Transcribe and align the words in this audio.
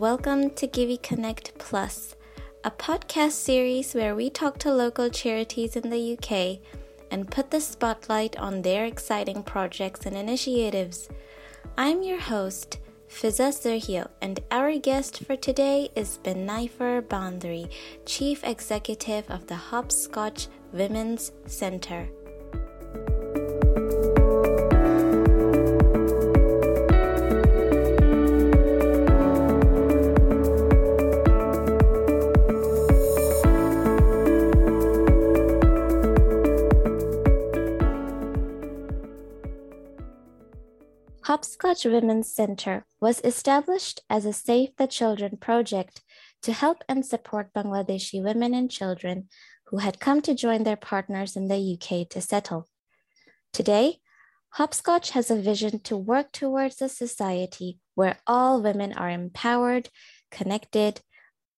welcome 0.00 0.48
to 0.48 0.66
Givey 0.66 0.96
Connect 0.96 1.58
Plus, 1.58 2.16
a 2.64 2.70
podcast 2.70 3.32
series 3.32 3.92
where 3.92 4.14
we 4.14 4.30
talk 4.30 4.56
to 4.60 4.72
local 4.72 5.10
charities 5.10 5.76
in 5.76 5.90
the 5.90 6.16
UK 6.16 6.58
and 7.10 7.30
put 7.30 7.50
the 7.50 7.60
spotlight 7.60 8.34
on 8.38 8.62
their 8.62 8.86
exciting 8.86 9.42
projects 9.42 10.06
and 10.06 10.16
initiatives. 10.16 11.10
I'm 11.76 12.02
your 12.02 12.18
host, 12.18 12.78
Fiza 13.10 13.52
Surhiyo, 13.52 14.08
and 14.22 14.40
our 14.50 14.74
guest 14.78 15.22
for 15.26 15.36
today 15.36 15.90
is 15.94 16.18
Benaifer 16.24 17.02
Bhandari, 17.02 17.70
Chief 18.06 18.42
Executive 18.42 19.30
of 19.30 19.48
the 19.48 19.56
Hopscotch 19.56 20.48
Women's 20.72 21.30
Centre. 21.44 22.08
Hopscotch 41.70 41.92
Women's 41.92 42.34
Center 42.34 42.84
was 43.00 43.20
established 43.22 44.00
as 44.10 44.24
a 44.24 44.32
Save 44.32 44.70
the 44.76 44.88
Children 44.88 45.36
project 45.36 46.02
to 46.42 46.52
help 46.52 46.82
and 46.88 47.06
support 47.06 47.52
Bangladeshi 47.52 48.20
women 48.20 48.54
and 48.54 48.68
children 48.68 49.28
who 49.66 49.76
had 49.76 50.00
come 50.00 50.20
to 50.22 50.34
join 50.34 50.64
their 50.64 50.74
partners 50.74 51.36
in 51.36 51.46
the 51.46 51.78
UK 51.78 52.08
to 52.08 52.20
settle. 52.20 52.66
Today, 53.52 53.98
Hopscotch 54.54 55.10
has 55.10 55.30
a 55.30 55.40
vision 55.40 55.78
to 55.84 55.96
work 55.96 56.32
towards 56.32 56.82
a 56.82 56.88
society 56.88 57.78
where 57.94 58.18
all 58.26 58.60
women 58.60 58.92
are 58.94 59.08
empowered, 59.08 59.90
connected, 60.32 61.00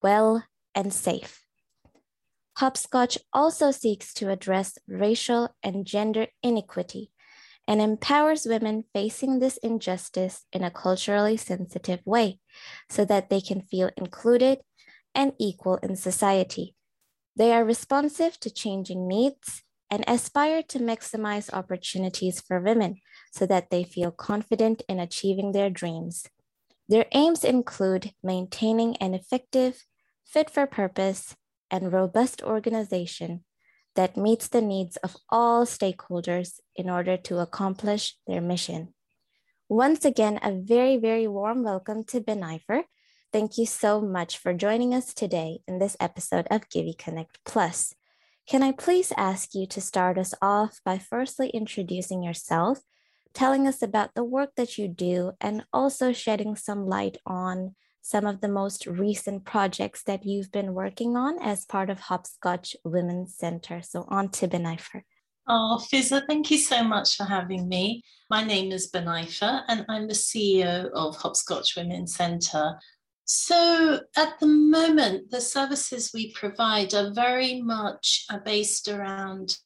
well, 0.03 0.45
and 0.75 0.93
safe. 0.93 1.41
Hopscotch 2.59 3.17
also 3.33 3.71
seeks 3.71 4.13
to 4.13 4.29
address 4.29 4.77
racial 4.87 5.57
and 5.63 5.87
gender 5.87 6.27
inequity 6.43 7.12
and 7.67 7.81
empowers 7.81 8.47
women 8.47 8.85
facing 8.93 9.39
this 9.39 9.57
injustice 9.59 10.45
in 10.53 10.65
a 10.65 10.71
culturally 10.71 11.37
sensitive 11.37 12.01
way 12.05 12.39
so 12.91 13.05
that 13.05 13.31
they 13.31 13.41
can 13.41 13.61
feel 13.61 13.91
included 13.97 14.61
and 15.15 15.33
equal 15.39 15.77
in 15.77 15.97
society. 15.97 16.75
They 17.37 17.53
are 17.53 17.65
responsive 17.65 18.39
to 18.41 18.51
changing 18.51 19.09
needs 19.09 19.63
and 19.91 20.05
aspire 20.07 20.63
to 20.63 20.79
maximize 20.79 21.53
opportunities 21.53 22.41
for 22.41 22.61
women 22.61 22.97
so 23.31 23.47
that 23.47 23.71
they 23.71 23.85
feel 23.85 24.11
confident 24.11 24.83
in 24.89 24.99
achieving 24.99 25.53
their 25.53 25.71
dreams. 25.71 26.27
Their 26.89 27.07
aims 27.13 27.45
include 27.45 28.13
maintaining 28.23 28.97
an 28.97 29.15
effective, 29.15 29.85
fit 30.27 30.51
for 30.51 30.67
purpose, 30.67 31.37
and 31.71 31.93
robust 31.93 32.43
organization 32.43 33.45
that 33.95 34.17
meets 34.17 34.49
the 34.49 34.63
needs 34.63 34.97
of 34.99 35.17
all 35.29 35.65
stakeholders 35.67 36.61
in 36.77 36.89
order 36.89 37.17
to 37.17 37.39
accomplish 37.39 38.17
their 38.27 38.41
mission. 38.41 38.95
Once 39.69 40.05
again, 40.05 40.39
a 40.43 40.53
very, 40.53 40.97
very 40.97 41.27
warm 41.27 41.63
welcome 41.63 42.05
to 42.05 42.21
Benaifer. 42.21 42.85
Thank 43.33 43.57
you 43.57 43.65
so 43.65 44.01
much 44.01 44.37
for 44.37 44.53
joining 44.53 44.95
us 44.95 45.15
today 45.15 45.61
in 45.67 45.79
this 45.79 45.97
episode 45.99 46.47
of 46.51 46.69
Givey 46.69 46.95
Connect 46.99 47.39
Plus. 47.45 47.95
Can 48.47 48.63
I 48.63 48.73
please 48.73 49.13
ask 49.17 49.55
you 49.55 49.67
to 49.69 49.81
start 49.81 50.19
us 50.19 50.35
off 50.43 50.81
by 50.85 50.99
firstly 50.99 51.49
introducing 51.51 52.23
yourself, 52.23 52.81
telling 53.33 53.67
us 53.67 53.81
about 53.81 54.11
the 54.15 54.25
work 54.25 54.51
that 54.57 54.77
you 54.77 54.89
do, 54.89 55.33
and 55.41 55.65
also 55.73 56.13
shedding 56.13 56.57
some 56.57 56.87
light 56.87 57.17
on 57.25 57.75
some 58.03 58.27
of 58.27 58.41
the 58.41 58.49
most 58.49 58.87
recent 58.87 59.45
projects 59.45 60.03
that 60.03 60.27
you've 60.27 60.53
been 60.53 60.75
working 60.75 61.17
on 61.17 61.41
as 61.41 61.65
part 61.65 61.89
of 61.89 62.01
Hopscotch 62.01 62.77
Women's 62.85 63.37
Center. 63.37 63.81
So 63.81 64.05
on 64.09 64.29
to 64.31 64.49
Benaifer. 64.49 65.05
Oh, 65.49 65.81
Fiza, 65.91 66.23
thank 66.27 66.51
you 66.51 66.59
so 66.59 66.85
much 66.85 67.17
for 67.17 67.25
having 67.25 67.69
me. 67.69 68.03
My 68.29 68.45
name 68.45 68.71
is 68.73 68.91
Benaifer 68.91 69.63
and 69.69 69.85
I'm 69.89 70.07
the 70.07 70.15
CEO 70.15 70.91
of 70.93 71.17
Hopscotch 71.17 71.77
Women's 71.77 72.15
Centre. 72.15 72.79
So 73.25 74.01
at 74.17 74.39
the 74.41 74.47
moment, 74.47 75.31
the 75.31 75.41
services 75.41 76.11
we 76.13 76.33
provide 76.33 76.95
are 76.95 77.13
very 77.13 77.63
much 77.63 78.27
uh, 78.31 78.39
based 78.45 78.89
around 78.89 79.57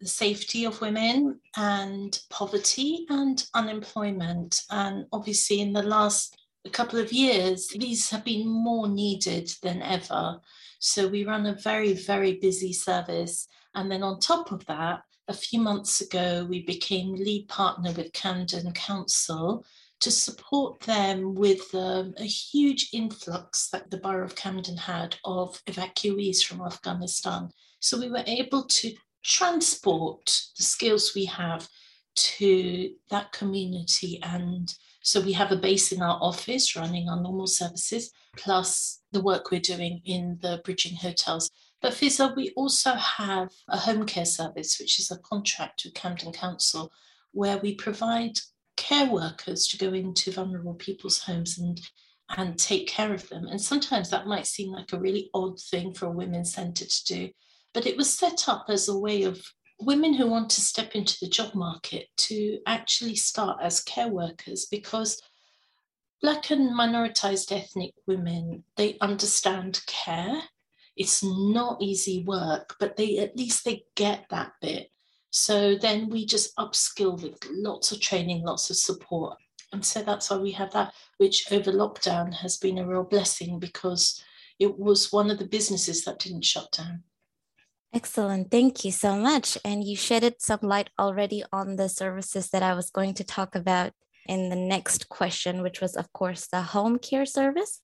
the 0.00 0.06
safety 0.06 0.64
of 0.64 0.80
women 0.80 1.40
and 1.56 2.18
poverty 2.30 3.06
and 3.08 3.44
unemployment. 3.54 4.60
And 4.70 5.06
obviously, 5.12 5.60
in 5.60 5.72
the 5.72 5.82
last 5.82 6.37
a 6.68 6.70
couple 6.70 6.98
of 6.98 7.12
years, 7.12 7.68
these 7.68 8.10
have 8.10 8.24
been 8.24 8.46
more 8.46 8.88
needed 8.88 9.50
than 9.62 9.80
ever. 9.82 10.38
So 10.78 11.08
we 11.08 11.24
run 11.24 11.46
a 11.46 11.54
very, 11.54 11.94
very 11.94 12.34
busy 12.34 12.72
service. 12.72 13.48
And 13.74 13.90
then 13.90 14.02
on 14.02 14.20
top 14.20 14.52
of 14.52 14.64
that, 14.66 15.00
a 15.28 15.32
few 15.32 15.60
months 15.60 16.00
ago, 16.02 16.46
we 16.48 16.62
became 16.62 17.14
lead 17.14 17.48
partner 17.48 17.92
with 17.92 18.12
Camden 18.12 18.70
Council 18.72 19.64
to 20.00 20.10
support 20.10 20.80
them 20.80 21.34
with 21.34 21.74
um, 21.74 22.14
a 22.18 22.24
huge 22.24 22.90
influx 22.92 23.68
that 23.70 23.90
the 23.90 23.96
borough 23.96 24.24
of 24.24 24.36
Camden 24.36 24.76
had 24.76 25.16
of 25.24 25.60
evacuees 25.64 26.44
from 26.44 26.60
Afghanistan. 26.60 27.50
So 27.80 27.98
we 27.98 28.10
were 28.10 28.24
able 28.26 28.64
to 28.64 28.94
transport 29.24 30.24
the 30.56 30.62
skills 30.62 31.14
we 31.14 31.24
have 31.24 31.66
to 32.14 32.92
that 33.10 33.32
community 33.32 34.20
and 34.22 34.72
so 35.00 35.20
we 35.20 35.32
have 35.32 35.52
a 35.52 35.56
base 35.56 35.92
in 35.92 36.02
our 36.02 36.18
office 36.20 36.76
running 36.76 37.08
our 37.08 37.20
normal 37.20 37.46
services, 37.46 38.10
plus 38.36 39.00
the 39.12 39.22
work 39.22 39.50
we're 39.50 39.60
doing 39.60 40.00
in 40.04 40.38
the 40.42 40.60
bridging 40.64 40.96
hotels. 40.96 41.50
But 41.80 41.92
Fiza, 41.92 42.34
we 42.34 42.52
also 42.56 42.92
have 42.94 43.50
a 43.68 43.78
home 43.78 44.04
care 44.04 44.24
service, 44.24 44.78
which 44.80 44.98
is 44.98 45.10
a 45.10 45.18
contract 45.18 45.82
with 45.84 45.94
Camden 45.94 46.32
Council, 46.32 46.90
where 47.32 47.58
we 47.58 47.74
provide 47.74 48.38
care 48.76 49.06
workers 49.10 49.66
to 49.68 49.78
go 49.78 49.92
into 49.92 50.32
vulnerable 50.32 50.74
people's 50.74 51.18
homes 51.18 51.58
and 51.58 51.80
and 52.36 52.58
take 52.58 52.86
care 52.86 53.14
of 53.14 53.26
them. 53.28 53.46
And 53.46 53.60
sometimes 53.60 54.10
that 54.10 54.26
might 54.26 54.46
seem 54.46 54.70
like 54.70 54.92
a 54.92 55.00
really 55.00 55.30
odd 55.32 55.58
thing 55.58 55.94
for 55.94 56.06
a 56.06 56.10
women's 56.10 56.52
centre 56.52 56.84
to 56.84 57.04
do, 57.04 57.30
but 57.72 57.86
it 57.86 57.96
was 57.96 58.12
set 58.12 58.48
up 58.48 58.66
as 58.68 58.88
a 58.88 58.98
way 58.98 59.22
of 59.22 59.42
women 59.80 60.14
who 60.14 60.26
want 60.26 60.50
to 60.50 60.60
step 60.60 60.94
into 60.94 61.16
the 61.20 61.28
job 61.28 61.54
market 61.54 62.08
to 62.16 62.58
actually 62.66 63.14
start 63.14 63.58
as 63.62 63.80
care 63.80 64.08
workers 64.08 64.66
because 64.70 65.22
black 66.20 66.50
and 66.50 66.70
minoritized 66.70 67.52
ethnic 67.52 67.92
women 68.06 68.64
they 68.76 68.96
understand 69.00 69.80
care. 69.86 70.42
It's 70.96 71.22
not 71.22 71.80
easy 71.80 72.24
work 72.24 72.74
but 72.80 72.96
they 72.96 73.18
at 73.18 73.36
least 73.36 73.64
they 73.64 73.84
get 73.94 74.26
that 74.30 74.52
bit. 74.60 74.90
So 75.30 75.76
then 75.76 76.08
we 76.08 76.26
just 76.26 76.56
upskill 76.56 77.20
with 77.22 77.38
lots 77.50 77.92
of 77.92 78.00
training 78.00 78.42
lots 78.42 78.70
of 78.70 78.76
support. 78.76 79.38
And 79.72 79.84
so 79.84 80.02
that's 80.02 80.30
why 80.30 80.38
we 80.38 80.50
have 80.52 80.72
that 80.72 80.92
which 81.18 81.52
over 81.52 81.70
lockdown 81.70 82.34
has 82.34 82.56
been 82.56 82.78
a 82.78 82.86
real 82.86 83.04
blessing 83.04 83.58
because 83.60 84.22
it 84.58 84.76
was 84.76 85.12
one 85.12 85.30
of 85.30 85.38
the 85.38 85.46
businesses 85.46 86.04
that 86.04 86.18
didn't 86.18 86.44
shut 86.44 86.72
down 86.72 87.04
Excellent. 87.92 88.50
Thank 88.50 88.84
you 88.84 88.92
so 88.92 89.16
much. 89.16 89.56
And 89.64 89.82
you 89.82 89.96
shedded 89.96 90.42
some 90.42 90.60
light 90.62 90.90
already 90.98 91.42
on 91.52 91.76
the 91.76 91.88
services 91.88 92.50
that 92.50 92.62
I 92.62 92.74
was 92.74 92.90
going 92.90 93.14
to 93.14 93.24
talk 93.24 93.54
about 93.54 93.92
in 94.26 94.50
the 94.50 94.56
next 94.56 95.08
question, 95.08 95.62
which 95.62 95.80
was, 95.80 95.96
of 95.96 96.12
course, 96.12 96.46
the 96.46 96.60
home 96.60 96.98
care 96.98 97.24
service. 97.24 97.80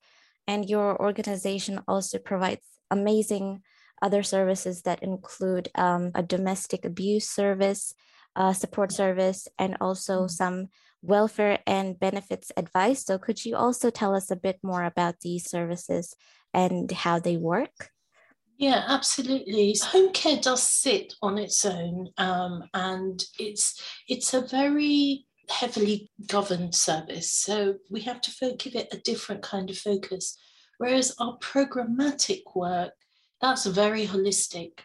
And 0.47 0.69
your 0.69 1.01
organization 1.01 1.81
also 1.87 2.19
provides 2.19 2.61
amazing 2.91 3.63
other 4.01 4.21
services 4.21 4.83
that 4.83 5.01
include 5.01 5.69
um, 5.73 6.11
a 6.13 6.21
domestic 6.21 6.85
abuse 6.85 7.27
service, 7.27 7.95
uh, 8.35 8.53
support 8.53 8.91
service, 8.91 9.47
and 9.57 9.75
also 9.81 10.19
mm-hmm. 10.19 10.27
some 10.27 10.67
welfare 11.01 11.59
and 11.65 11.99
benefits 11.99 12.51
advice. 12.55 13.03
So, 13.05 13.17
could 13.17 13.43
you 13.43 13.55
also 13.55 13.89
tell 13.89 14.15
us 14.15 14.29
a 14.29 14.35
bit 14.35 14.59
more 14.61 14.83
about 14.83 15.21
these 15.21 15.49
services 15.49 16.15
and 16.53 16.91
how 16.91 17.17
they 17.17 17.37
work? 17.37 17.89
Yeah, 18.57 18.85
absolutely. 18.87 19.75
Home 19.83 20.13
care 20.13 20.37
does 20.37 20.63
sit 20.63 21.13
on 21.21 21.37
its 21.37 21.65
own, 21.65 22.09
um, 22.17 22.63
and 22.73 23.23
it's 23.37 23.81
it's 24.07 24.33
a 24.33 24.41
very 24.47 25.25
heavily 25.49 26.09
governed 26.27 26.73
service. 26.73 27.31
So 27.31 27.75
we 27.89 28.01
have 28.01 28.21
to 28.21 28.55
give 28.57 28.75
it 28.75 28.93
a 28.93 28.97
different 28.99 29.41
kind 29.41 29.69
of 29.69 29.77
focus. 29.77 30.37
Whereas 30.77 31.15
our 31.19 31.37
programmatic 31.39 32.43
work, 32.55 32.93
that's 33.41 33.65
very 33.65 34.07
holistic. 34.07 34.79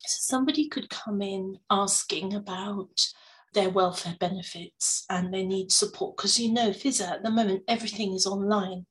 So 0.00 0.18
somebody 0.36 0.68
could 0.68 0.90
come 0.90 1.22
in 1.22 1.58
asking 1.70 2.34
about 2.34 3.06
their 3.54 3.70
welfare 3.70 4.16
benefits 4.20 5.04
and 5.08 5.32
they 5.32 5.44
need 5.44 5.72
support 5.72 6.16
because 6.16 6.38
you 6.38 6.52
know, 6.52 6.70
Fiza, 6.70 7.10
at 7.10 7.22
the 7.22 7.30
moment 7.30 7.62
everything 7.66 8.12
is 8.12 8.26
online 8.26 8.84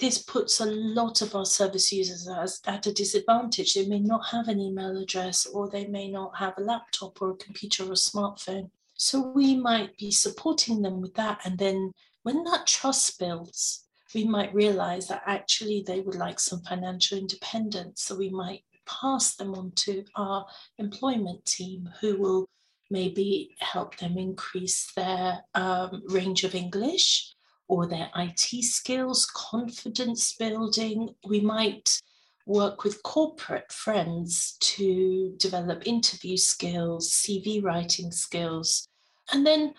this 0.00 0.18
puts 0.18 0.60
a 0.60 0.66
lot 0.66 1.20
of 1.20 1.34
our 1.34 1.44
service 1.44 1.92
users 1.92 2.26
at 2.66 2.86
a 2.86 2.92
disadvantage. 2.92 3.74
They 3.74 3.86
may 3.86 4.00
not 4.00 4.26
have 4.30 4.48
an 4.48 4.58
email 4.58 4.96
address 4.96 5.46
or 5.46 5.68
they 5.68 5.86
may 5.86 6.10
not 6.10 6.36
have 6.38 6.54
a 6.56 6.62
laptop 6.62 7.20
or 7.20 7.30
a 7.30 7.36
computer 7.36 7.84
or 7.84 7.92
a 7.92 7.96
smartphone. 7.96 8.70
So 8.94 9.20
we 9.20 9.56
might 9.56 9.96
be 9.98 10.10
supporting 10.10 10.82
them 10.82 11.00
with 11.00 11.14
that. 11.14 11.40
And 11.44 11.58
then 11.58 11.92
when 12.22 12.44
that 12.44 12.66
trust 12.66 13.18
builds, 13.18 13.86
we 14.14 14.24
might 14.24 14.54
realize 14.54 15.08
that 15.08 15.22
actually 15.26 15.84
they 15.86 16.00
would 16.00 16.16
like 16.16 16.40
some 16.40 16.62
financial 16.62 17.18
independence. 17.18 18.02
So 18.02 18.16
we 18.16 18.30
might 18.30 18.64
pass 18.86 19.36
them 19.36 19.54
on 19.54 19.72
to 19.76 20.04
our 20.16 20.46
employment 20.78 21.44
team 21.44 21.88
who 22.00 22.16
will 22.16 22.48
maybe 22.90 23.54
help 23.60 23.96
them 23.98 24.18
increase 24.18 24.92
their 24.96 25.40
um, 25.54 26.02
range 26.08 26.42
of 26.42 26.54
English 26.54 27.34
or 27.70 27.86
their 27.86 28.10
IT 28.16 28.64
skills, 28.64 29.30
confidence 29.32 30.34
building. 30.36 31.14
We 31.24 31.40
might 31.40 32.00
work 32.44 32.82
with 32.82 33.02
corporate 33.04 33.70
friends 33.70 34.56
to 34.58 35.34
develop 35.38 35.86
interview 35.86 36.36
skills, 36.36 37.12
CV 37.12 37.62
writing 37.62 38.10
skills. 38.10 38.88
And 39.32 39.46
then, 39.46 39.74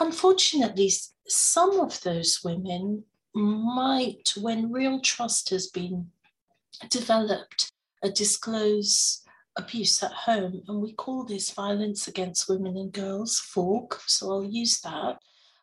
unfortunately, 0.00 0.90
some 1.28 1.78
of 1.80 2.00
those 2.00 2.40
women 2.42 3.04
might, 3.34 4.32
when 4.40 4.72
real 4.72 5.00
trust 5.02 5.50
has 5.50 5.66
been 5.66 6.06
developed, 6.88 7.70
uh, 8.02 8.08
disclose 8.08 9.20
abuse 9.56 10.02
at 10.02 10.12
home. 10.12 10.62
And 10.66 10.80
we 10.80 10.94
call 10.94 11.24
this 11.24 11.50
violence 11.50 12.08
against 12.08 12.48
women 12.48 12.78
and 12.78 12.90
girls, 12.90 13.38
VAWG. 13.54 14.00
So 14.06 14.32
I'll 14.32 14.44
use 14.44 14.80
that. 14.80 15.18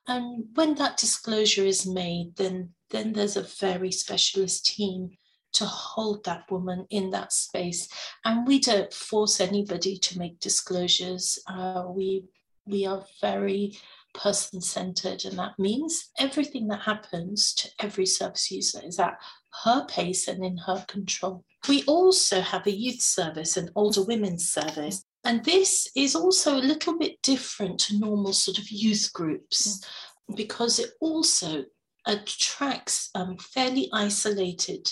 And 0.08 0.46
when 0.56 0.76
that 0.76 0.98
disclosure 0.98 1.64
is 1.64 1.86
made, 1.86 2.36
then, 2.38 2.72
then 2.90 3.14
there's 3.14 3.38
a 3.38 3.44
very 3.44 3.92
specialist 3.92 4.66
team 4.66 5.12
to 5.54 5.66
hold 5.66 6.24
that 6.26 6.50
woman 6.50 6.88
in 6.90 7.10
that 7.12 7.34
space. 7.34 7.88
And 8.26 8.48
we 8.48 8.60
don't 8.60 8.94
force 8.94 9.40
anybody 9.40 9.98
to 9.98 10.18
make 10.18 10.40
disclosures. 10.40 11.40
Uh, 11.48 11.84
we 11.88 12.26
we 12.66 12.86
are 12.86 13.04
very 13.20 13.78
person 14.14 14.62
centered, 14.62 15.26
and 15.26 15.38
that 15.40 15.58
means 15.58 16.10
everything 16.20 16.68
that 16.68 16.82
happens 16.82 17.54
to 17.56 17.70
every 17.80 18.06
service 18.06 18.52
user 18.52 18.82
is 18.86 19.00
at 19.00 19.18
her 19.64 19.86
pace 19.86 20.28
and 20.28 20.44
in 20.44 20.58
her 20.58 20.86
control. 20.88 21.44
We 21.68 21.84
also 21.84 22.42
have 22.42 22.68
a 22.68 22.76
youth 22.76 23.02
service, 23.02 23.58
an 23.58 23.70
older 23.76 24.04
women's 24.04 24.50
service. 24.50 25.04
And 25.24 25.44
this 25.46 25.88
is 25.96 26.16
also 26.16 26.58
a 26.58 26.68
little 26.72 26.98
bit 26.98 27.22
different 27.22 27.80
to 27.82 28.00
normal 28.00 28.34
sort 28.34 28.58
of 28.58 28.70
youth 28.70 29.12
groups 29.14 29.80
mm. 30.30 30.36
because 30.36 30.80
it 30.80 30.92
also 31.00 31.66
attracts 32.08 33.10
um, 33.14 33.38
fairly 33.38 33.90
isolated 33.94 34.92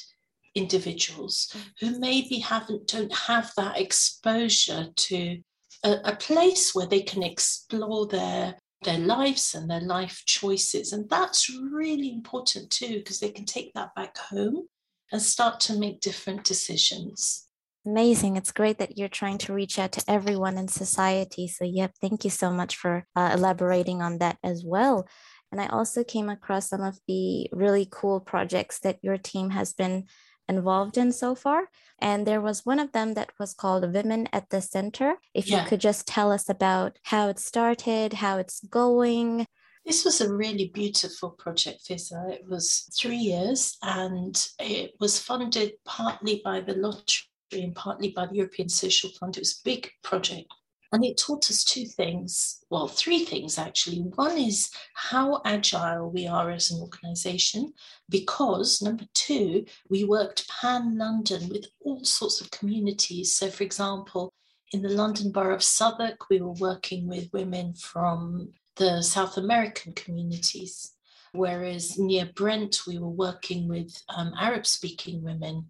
individuals 0.55 1.51
mm. 1.53 1.61
who 1.79 1.99
maybe 1.99 2.37
haven't 2.37 2.87
don't 2.87 3.13
have 3.15 3.51
that 3.57 3.79
exposure 3.79 4.87
to 4.95 5.39
a, 5.83 5.97
a 6.05 6.15
place 6.15 6.75
where 6.75 6.87
they 6.87 7.01
can 7.01 7.23
explore 7.23 8.05
their 8.07 8.55
their 8.83 8.99
lives 8.99 9.55
and 9.55 9.69
their 9.69 9.81
life 9.81 10.23
choices. 10.25 10.93
And 10.93 11.09
that's 11.09 11.49
really 11.49 12.13
important 12.13 12.69
too, 12.69 12.99
because 12.99 13.19
they 13.19 13.29
can 13.29 13.45
take 13.45 13.73
that 13.73 13.93
back 13.95 14.17
home 14.17 14.67
and 15.11 15.21
start 15.21 15.59
to 15.61 15.77
make 15.77 15.99
different 15.99 16.45
decisions. 16.45 17.48
Amazing. 17.85 18.35
It's 18.35 18.51
great 18.51 18.77
that 18.79 18.97
you're 18.97 19.07
trying 19.07 19.37
to 19.39 19.53
reach 19.53 19.79
out 19.79 19.93
to 19.93 20.03
everyone 20.07 20.57
in 20.57 20.67
society. 20.67 21.47
So, 21.47 21.63
yep, 21.63 21.93
thank 22.01 22.23
you 22.23 22.29
so 22.29 22.51
much 22.51 22.75
for 22.75 23.05
uh, 23.15 23.31
elaborating 23.33 24.01
on 24.01 24.17
that 24.17 24.37
as 24.43 24.63
well. 24.65 25.07
And 25.51 25.61
I 25.61 25.67
also 25.67 26.03
came 26.03 26.29
across 26.29 26.69
some 26.69 26.81
of 26.81 26.99
the 27.07 27.47
really 27.51 27.87
cool 27.89 28.19
projects 28.19 28.79
that 28.79 28.99
your 29.01 29.17
team 29.17 29.51
has 29.51 29.73
been 29.73 30.05
involved 30.49 30.97
in 30.97 31.11
so 31.11 31.35
far. 31.35 31.69
And 31.99 32.25
there 32.25 32.41
was 32.41 32.65
one 32.65 32.79
of 32.79 32.91
them 32.91 33.13
that 33.13 33.31
was 33.39 33.53
called 33.53 33.93
Women 33.93 34.27
at 34.33 34.49
the 34.49 34.61
Center. 34.61 35.15
If 35.33 35.47
yeah. 35.47 35.63
you 35.63 35.69
could 35.69 35.79
just 35.79 36.05
tell 36.05 36.31
us 36.31 36.49
about 36.49 36.97
how 37.03 37.29
it 37.29 37.39
started, 37.39 38.13
how 38.13 38.37
it's 38.37 38.59
going. 38.65 39.45
This 39.85 40.03
was 40.03 40.21
a 40.21 40.33
really 40.33 40.69
beautiful 40.73 41.31
project, 41.31 41.87
Fiza. 41.87 42.31
It 42.31 42.45
was 42.47 42.89
three 42.95 43.17
years 43.17 43.77
and 43.81 44.35
it 44.59 44.91
was 44.99 45.19
funded 45.19 45.73
partly 45.85 46.41
by 46.43 46.59
the 46.59 46.73
lottery 46.73 47.28
and 47.51 47.75
partly 47.75 48.09
by 48.09 48.25
the 48.25 48.35
European 48.35 48.69
Social 48.69 49.09
Fund. 49.11 49.37
It 49.37 49.41
was 49.41 49.59
a 49.59 49.65
big 49.65 49.91
project. 50.03 50.51
And 50.91 51.05
it 51.05 51.17
taught 51.17 51.51
us 51.51 51.63
two 51.63 51.85
things, 51.85 52.63
well, 52.71 52.87
three 52.87 53.23
things 53.23 53.59
actually. 53.59 53.99
One 53.99 54.39
is 54.39 54.71
how 54.95 55.39
agile 55.45 56.09
we 56.09 56.25
are 56.25 56.49
as 56.49 56.71
an 56.71 56.81
organization, 56.81 57.73
because 58.09 58.81
number 58.81 59.05
two, 59.13 59.65
we 59.87 60.03
worked 60.03 60.49
pan 60.49 60.97
London 60.97 61.47
with 61.49 61.65
all 61.81 62.03
sorts 62.03 62.41
of 62.41 62.49
communities. 62.49 63.35
So, 63.35 63.49
for 63.49 63.63
example, 63.63 64.33
in 64.71 64.81
the 64.81 64.89
London 64.89 65.31
Borough 65.31 65.55
of 65.55 65.63
Southwark, 65.63 66.29
we 66.29 66.41
were 66.41 66.53
working 66.53 67.07
with 67.07 67.33
women 67.33 67.75
from 67.75 68.49
the 68.77 69.03
South 69.03 69.37
American 69.37 69.93
communities. 69.93 70.93
Whereas 71.33 71.99
near 71.99 72.25
Brent, 72.33 72.87
we 72.87 72.97
were 72.97 73.09
working 73.09 73.67
with 73.67 74.01
um, 74.15 74.33
Arab 74.39 74.65
speaking 74.65 75.21
women. 75.21 75.69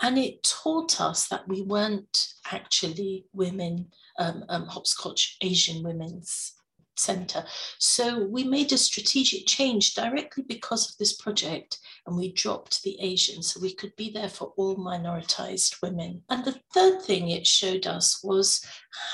And 0.00 0.18
it 0.18 0.42
taught 0.42 1.00
us 1.00 1.28
that 1.28 1.48
we 1.48 1.62
weren't 1.62 2.28
actually 2.50 3.26
women 3.32 3.88
um, 4.18 4.44
um, 4.48 4.66
Hopscotch 4.66 5.36
Asian 5.42 5.82
Women's 5.82 6.54
Centre. 6.96 7.44
So 7.78 8.24
we 8.24 8.44
made 8.44 8.72
a 8.72 8.78
strategic 8.78 9.46
change 9.46 9.94
directly 9.94 10.44
because 10.46 10.90
of 10.90 10.98
this 10.98 11.14
project 11.14 11.78
and 12.06 12.16
we 12.16 12.32
dropped 12.32 12.82
the 12.82 13.00
Asian 13.00 13.42
so 13.42 13.60
we 13.60 13.74
could 13.74 13.94
be 13.96 14.10
there 14.10 14.28
for 14.28 14.52
all 14.56 14.76
minoritized 14.76 15.80
women. 15.82 16.22
And 16.28 16.44
the 16.44 16.60
third 16.74 17.02
thing 17.02 17.30
it 17.30 17.46
showed 17.46 17.86
us 17.86 18.22
was 18.22 18.64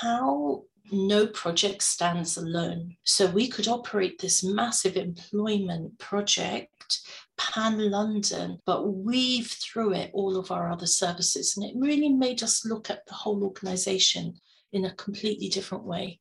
how 0.00 0.64
no 0.90 1.26
project 1.26 1.82
stands 1.82 2.36
alone. 2.36 2.96
So 3.04 3.26
we 3.26 3.48
could 3.48 3.68
operate 3.68 4.18
this 4.18 4.44
massive 4.44 4.96
employment 4.96 5.98
project 5.98 7.00
pan 7.36 7.90
London, 7.90 8.58
but 8.66 8.88
weave 8.88 9.46
through 9.46 9.94
it 9.94 10.10
all 10.12 10.36
of 10.36 10.50
our 10.50 10.70
other 10.70 10.86
services. 10.86 11.56
And 11.56 11.64
it 11.64 11.74
really 11.76 12.08
made 12.08 12.42
us 12.42 12.64
look 12.64 12.90
at 12.90 13.06
the 13.06 13.14
whole 13.14 13.42
organization 13.42 14.34
in 14.72 14.84
a 14.84 14.94
completely 14.94 15.48
different 15.48 15.84
way. 15.84 16.20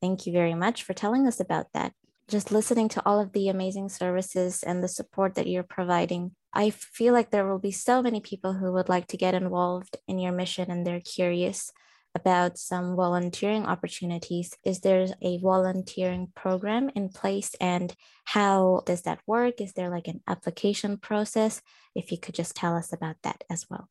Thank 0.00 0.26
you 0.26 0.32
very 0.32 0.54
much 0.54 0.82
for 0.82 0.94
telling 0.94 1.26
us 1.26 1.40
about 1.40 1.66
that. 1.74 1.92
Just 2.28 2.50
listening 2.50 2.88
to 2.90 3.02
all 3.06 3.20
of 3.20 3.32
the 3.32 3.48
amazing 3.48 3.88
services 3.88 4.62
and 4.62 4.82
the 4.82 4.88
support 4.88 5.34
that 5.34 5.46
you're 5.46 5.62
providing, 5.62 6.32
I 6.52 6.70
feel 6.70 7.12
like 7.12 7.30
there 7.30 7.46
will 7.46 7.58
be 7.58 7.72
so 7.72 8.02
many 8.02 8.20
people 8.20 8.54
who 8.54 8.72
would 8.72 8.88
like 8.88 9.06
to 9.08 9.16
get 9.16 9.34
involved 9.34 9.96
in 10.08 10.18
your 10.18 10.32
mission 10.32 10.70
and 10.70 10.86
they're 10.86 11.00
curious 11.00 11.72
about 12.14 12.58
some 12.58 12.96
volunteering 12.96 13.64
opportunities. 13.64 14.56
Is 14.64 14.80
there 14.80 15.06
a 15.22 15.38
volunteering 15.38 16.28
program 16.34 16.90
in 16.94 17.08
place 17.08 17.54
and 17.60 17.94
how 18.24 18.82
does 18.86 19.02
that 19.02 19.20
work? 19.26 19.60
Is 19.60 19.72
there 19.72 19.90
like 19.90 20.08
an 20.08 20.20
application 20.28 20.98
process? 20.98 21.62
If 21.94 22.12
you 22.12 22.18
could 22.18 22.34
just 22.34 22.54
tell 22.54 22.76
us 22.76 22.92
about 22.92 23.16
that 23.22 23.44
as 23.50 23.66
well. 23.70 23.88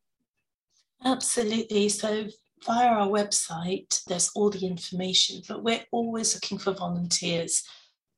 Absolutely. 1.04 1.90
So 1.90 2.28
via 2.66 2.88
our 2.88 3.08
website, 3.08 4.04
there's 4.06 4.32
all 4.36 4.52
the 4.52 4.68
information, 4.68 5.42
but 5.48 5.64
we're 5.64 5.86
always 5.92 6.36
looking 6.36 6.60
for 6.60 6.74
volunteers. 6.74 7.64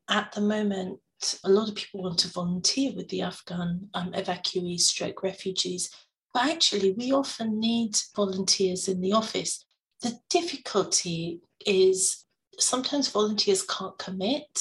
At 0.10 0.34
the 0.34 0.42
moment, 0.42 1.00
a 1.46 1.50
lot 1.50 1.70
of 1.70 1.76
people 1.76 2.04
want 2.04 2.20
to 2.20 2.28
volunteer 2.28 2.92
with 2.94 3.08
the 3.08 3.22
Afghan 3.22 3.88
um, 3.94 4.12
evacuees, 4.12 4.82
stroke 4.82 5.24
refugees, 5.24 5.90
but 6.34 6.50
actually, 6.50 6.94
we 6.94 7.12
often 7.12 7.60
need 7.60 7.96
volunteers 8.16 8.88
in 8.88 9.02
the 9.02 9.14
office. 9.14 9.66
The 10.04 10.20
difficulty 10.30 11.42
is 11.66 12.26
sometimes 12.60 13.10
volunteers 13.10 13.64
can't 13.64 13.98
commit, 13.98 14.60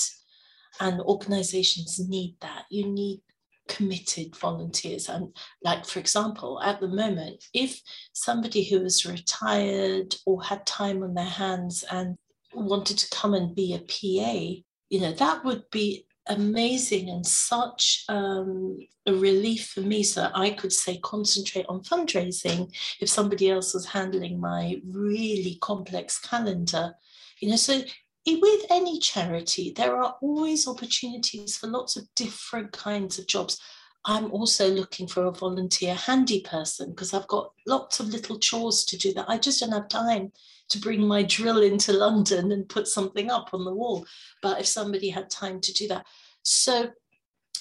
and 0.80 1.00
organizations 1.00 2.00
need 2.08 2.36
that. 2.40 2.64
You 2.70 2.86
need 2.86 3.20
committed 3.68 4.36
volunteers. 4.36 5.08
And 5.08 5.36
like, 5.62 5.84
for 5.84 5.98
example, 5.98 6.60
at 6.62 6.80
the 6.80 6.88
moment, 6.88 7.44
if 7.52 7.80
somebody 8.12 8.64
who 8.64 8.80
was 8.80 9.06
retired 9.06 10.14
or 10.26 10.42
had 10.42 10.66
time 10.66 11.02
on 11.02 11.14
their 11.14 11.24
hands 11.24 11.84
and 11.90 12.16
wanted 12.54 12.98
to 12.98 13.10
come 13.10 13.34
and 13.34 13.54
be 13.54 13.74
a 13.74 13.78
PA, 13.78 14.62
you 14.90 15.00
know, 15.00 15.12
that 15.12 15.44
would 15.44 15.64
be 15.70 16.06
amazing 16.26 17.10
and 17.10 17.26
such 17.26 18.04
um, 18.08 18.78
a 19.06 19.12
relief 19.12 19.68
for 19.68 19.80
me 19.80 20.02
so 20.02 20.30
I 20.34 20.50
could 20.50 20.72
say 20.72 20.98
concentrate 20.98 21.66
on 21.68 21.82
fundraising 21.82 22.72
if 23.00 23.08
somebody 23.08 23.50
else 23.50 23.74
was 23.74 23.86
handling 23.86 24.40
my 24.40 24.80
really 24.88 25.58
complex 25.60 26.18
calendar. 26.18 26.94
You 27.40 27.50
know, 27.50 27.56
so 27.56 27.82
with 28.26 28.66
any 28.70 29.00
charity, 29.00 29.72
there 29.74 29.96
are 29.96 30.16
always 30.22 30.68
opportunities 30.68 31.56
for 31.56 31.66
lots 31.66 31.96
of 31.96 32.06
different 32.14 32.72
kinds 32.72 33.18
of 33.18 33.26
jobs. 33.26 33.60
I'm 34.04 34.32
also 34.32 34.68
looking 34.68 35.06
for 35.06 35.26
a 35.26 35.32
volunteer 35.32 35.94
handy 35.94 36.40
person 36.40 36.90
because 36.90 37.14
I've 37.14 37.28
got 37.28 37.52
lots 37.66 38.00
of 38.00 38.08
little 38.08 38.38
chores 38.38 38.84
to 38.86 38.96
do 38.96 39.12
that 39.14 39.28
I 39.28 39.38
just 39.38 39.60
don't 39.60 39.72
have 39.72 39.88
time 39.88 40.32
to 40.72 40.80
bring 40.80 41.06
my 41.06 41.22
drill 41.22 41.62
into 41.62 41.92
London 41.92 42.52
and 42.52 42.68
put 42.68 42.88
something 42.88 43.30
up 43.30 43.50
on 43.52 43.64
the 43.64 43.74
wall. 43.74 44.06
But 44.40 44.60
if 44.60 44.66
somebody 44.66 45.10
had 45.10 45.30
time 45.30 45.60
to 45.60 45.72
do 45.72 45.88
that. 45.88 46.06
So, 46.42 46.90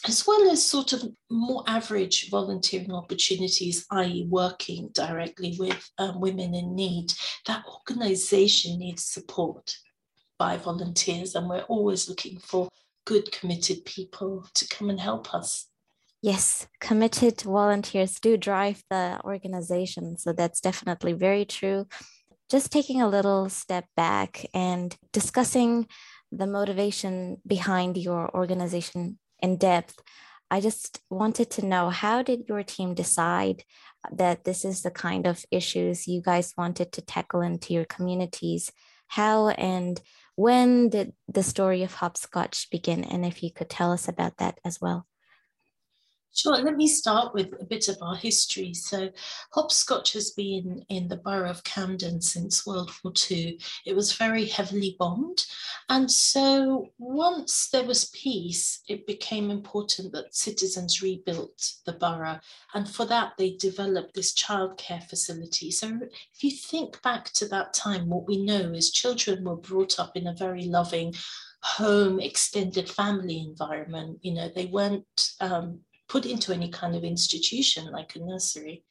as 0.08 0.26
well 0.26 0.50
as 0.50 0.66
sort 0.66 0.94
of 0.94 1.04
more 1.30 1.64
average 1.68 2.30
volunteering 2.32 2.92
opportunities, 2.92 3.86
i.e., 3.92 4.26
working 4.28 4.90
directly 4.94 5.56
with 5.60 5.90
um, 6.00 6.20
women 6.20 6.56
in 6.56 6.74
need, 6.74 7.14
that 7.46 7.64
organization 7.68 8.80
needs 8.80 9.04
support 9.04 9.78
by 10.40 10.58
volunteers, 10.58 11.36
and 11.36 11.48
we're 11.48 11.62
always 11.64 12.10
looking 12.10 12.40
for 12.40 12.68
good, 13.06 13.32
committed 13.32 13.86
people 13.86 14.48
to 14.56 14.68
come 14.70 14.90
and 14.90 15.00
help 15.00 15.36
us. 15.36 15.68
Yes, 16.24 16.68
committed 16.80 17.42
volunteers 17.42 18.20
do 18.20 18.38
drive 18.38 18.84
the 18.90 19.20
organization. 19.24 20.18
So 20.18 20.34
that's 20.34 20.62
definitely 20.62 21.14
very 21.14 21.46
true. 21.46 21.88
Just 22.52 22.70
taking 22.70 23.02
a 23.02 23.08
little 23.08 23.48
step 23.48 23.86
back 23.96 24.46
and 24.54 24.94
discussing 25.14 25.88
the 26.34 26.46
motivation 26.46 27.38
behind 27.48 27.96
your 27.96 28.30
organization 28.36 29.20
in 29.40 29.56
depth, 29.56 30.02
I 30.50 30.60
just 30.60 31.00
wanted 31.10 31.50
to 31.52 31.66
know 31.66 31.90
how 31.90 32.22
did 32.24 32.50
your 32.50 32.62
team 32.64 32.94
decide 32.94 33.64
that 34.12 34.44
this 34.44 34.66
is 34.66 34.82
the 34.82 34.92
kind 34.92 35.28
of 35.28 35.46
issues 35.50 36.10
you 36.10 36.22
guys 36.22 36.54
wanted 36.58 36.92
to 36.92 37.02
tackle 37.02 37.40
into 37.40 37.74
your 37.74 37.86
communities? 37.86 38.70
How 39.08 39.48
and 39.48 40.02
when 40.36 40.90
did 40.90 41.14
the 41.30 41.44
story 41.44 41.84
of 41.84 41.94
hopscotch 41.94 42.70
begin? 42.70 43.06
And 43.06 43.24
if 43.24 43.42
you 43.42 43.54
could 43.54 43.70
tell 43.70 43.94
us 43.94 44.10
about 44.10 44.36
that 44.40 44.60
as 44.66 44.82
well. 44.82 45.08
Sure, 46.34 46.56
let 46.56 46.78
me 46.78 46.88
start 46.88 47.34
with 47.34 47.54
a 47.60 47.66
bit 47.66 47.90
of 47.90 47.98
our 48.02 48.16
history. 48.16 48.74
So, 48.74 49.10
hopscotch 49.52 50.14
has 50.14 50.32
been 50.32 50.86
in 50.88 51.10
the 51.10 51.18
borough 51.18 51.50
of 51.50 51.66
Camden 51.66 52.22
since 52.22 52.66
World 52.66 52.90
War 53.04 53.12
II. 53.30 53.60
It 53.86 53.98
was 53.98 54.14
very 54.14 54.46
heavily 54.46 54.96
bombed. 54.98 55.46
And 55.90 56.10
so, 56.10 56.88
once 56.98 57.68
there 57.70 57.84
was 57.84 58.12
peace, 58.12 58.82
it 58.88 59.06
became 59.06 59.52
important 59.52 60.14
that 60.14 60.34
citizens 60.34 61.02
rebuilt 61.02 61.74
the 61.86 61.94
borough. 61.94 62.40
And 62.74 62.88
for 62.88 63.06
that, 63.08 63.34
they 63.38 63.52
developed 63.58 64.14
this 64.14 64.34
childcare 64.34 65.04
facility. 65.04 65.70
So, 65.70 66.00
if 66.34 66.44
you 66.46 66.52
think 66.52 67.02
back 67.02 67.26
to 67.34 67.48
that 67.50 67.74
time, 67.74 68.08
what 68.08 68.26
we 68.26 68.42
know 68.42 68.72
is 68.72 68.90
children 68.92 69.44
were 69.44 69.58
brought 69.58 70.00
up 70.00 70.16
in 70.16 70.28
a 70.28 70.34
very 70.34 70.64
loving, 70.64 71.14
home 71.64 72.20
extended 72.20 72.90
family 72.90 73.40
environment 73.40 74.18
you 74.24 74.34
know 74.34 74.50
they 74.56 74.66
weren't 74.66 75.34
um, 75.42 75.80
put 76.12 76.26
into 76.26 76.54
any 76.54 76.70
kind 76.70 76.94
of 76.94 77.04
institution 77.06 77.90
like 77.92 78.16
a 78.16 78.20
nursery. 78.20 78.84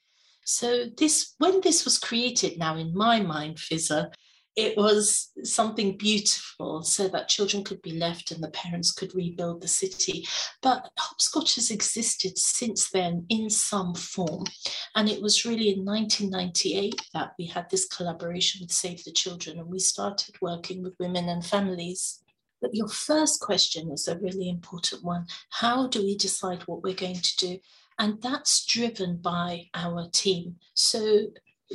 So 0.47 0.87
this, 0.97 1.35
when 1.37 1.61
this 1.61 1.85
was 1.85 1.99
created 1.99 2.59
now 2.59 2.77
in 2.77 2.97
my 2.97 3.21
mind, 3.21 3.59
Fiza, 3.59 4.11
it 4.57 4.77
was 4.77 5.31
something 5.45 5.97
beautiful 5.97 6.83
so 6.83 7.09
that 7.09 7.29
children 7.29 7.63
could 7.63 7.81
be 7.83 7.93
left 7.93 8.31
and 8.31 8.43
the 8.43 8.51
parents 8.51 8.91
could 8.91 9.15
rebuild 9.15 9.61
the 9.61 9.69
city. 9.69 10.27
But 10.63 10.91
hopscotch 10.99 11.55
has 11.57 11.71
existed 11.71 12.37
since 12.39 12.91
then 12.91 13.27
in 13.29 13.51
some 13.51 13.95
form. 13.95 14.45
And 14.97 15.09
it 15.09 15.23
was 15.23 15.45
really 15.45 15.69
in 15.75 15.85
1998 15.85 17.01
that 17.15 17.33
we 17.39 17.47
had 17.47 17.69
this 17.71 17.87
collaboration 17.87 18.63
with 18.63 18.73
Save 18.73 19.05
the 19.05 19.13
Children 19.13 19.59
and 19.59 19.69
we 19.69 19.79
started 19.79 20.35
working 20.41 20.83
with 20.83 20.99
women 20.99 21.29
and 21.29 21.45
families 21.45 22.23
but 22.61 22.75
your 22.75 22.89
first 22.89 23.41
question 23.41 23.91
is 23.91 24.09
a 24.09 24.19
really 24.19 24.49
important 24.49 25.03
one. 25.05 25.27
How 25.51 25.87
do 25.87 26.03
we 26.03 26.17
decide 26.17 26.63
what 26.63 26.83
we're 26.83 26.95
going 26.95 27.21
to 27.21 27.37
do? 27.37 27.59
And 27.99 28.21
that's 28.23 28.65
driven 28.65 29.17
by 29.19 29.69
our 29.75 30.09
team. 30.11 30.57
So 30.75 31.29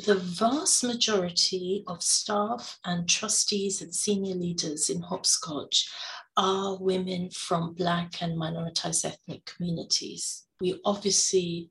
the 0.06 0.16
vast 0.16 0.84
majority 0.84 1.84
of 1.88 2.04
staff 2.04 2.80
and 2.84 3.08
trustees 3.08 3.82
and 3.82 3.94
senior 3.96 4.36
leaders 4.36 4.90
in 4.90 5.02
Hopscotch 5.02 5.90
are 6.36 6.78
women 6.78 7.30
from 7.30 7.74
Black 7.74 8.22
and 8.22 8.38
minoritized 8.38 9.06
ethnic 9.06 9.46
communities. 9.46 10.44
We 10.60 10.82
obviously 10.84 11.70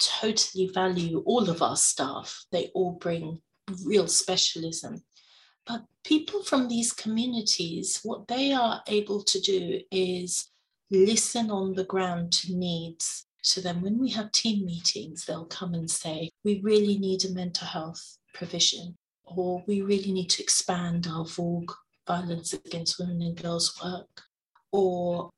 totally 0.00 0.68
value 0.68 1.22
all 1.26 1.48
of 1.48 1.62
our 1.62 1.76
staff. 1.76 2.44
They 2.50 2.70
all 2.74 2.92
bring 2.92 3.40
real 3.84 4.08
specialism. 4.08 5.02
But 5.70 5.84
people 6.02 6.42
from 6.42 6.66
these 6.66 6.92
communities, 6.92 8.00
what 8.02 8.26
they 8.26 8.52
are 8.52 8.82
able 8.88 9.22
to 9.22 9.40
do 9.40 9.80
is 9.92 10.50
listen 10.90 11.48
on 11.48 11.74
the 11.74 11.84
ground 11.84 12.32
to 12.32 12.56
needs. 12.56 13.26
So 13.42 13.60
then 13.60 13.80
when 13.80 13.96
we 13.96 14.10
have 14.10 14.32
team 14.32 14.66
meetings, 14.66 15.24
they'll 15.24 15.44
come 15.44 15.74
and 15.74 15.88
say, 15.88 16.30
we 16.42 16.60
really 16.64 16.98
need 16.98 17.24
a 17.24 17.30
mental 17.30 17.68
health 17.68 18.18
provision, 18.34 18.96
or 19.22 19.62
we 19.68 19.82
really 19.82 20.10
need 20.10 20.28
to 20.30 20.42
expand 20.42 21.06
our 21.06 21.24
VAWG 21.24 21.68
violence 22.04 22.52
against 22.52 22.98
women 22.98 23.22
and 23.22 23.40
girls 23.40 23.80
work, 23.80 24.22
or 24.72 25.30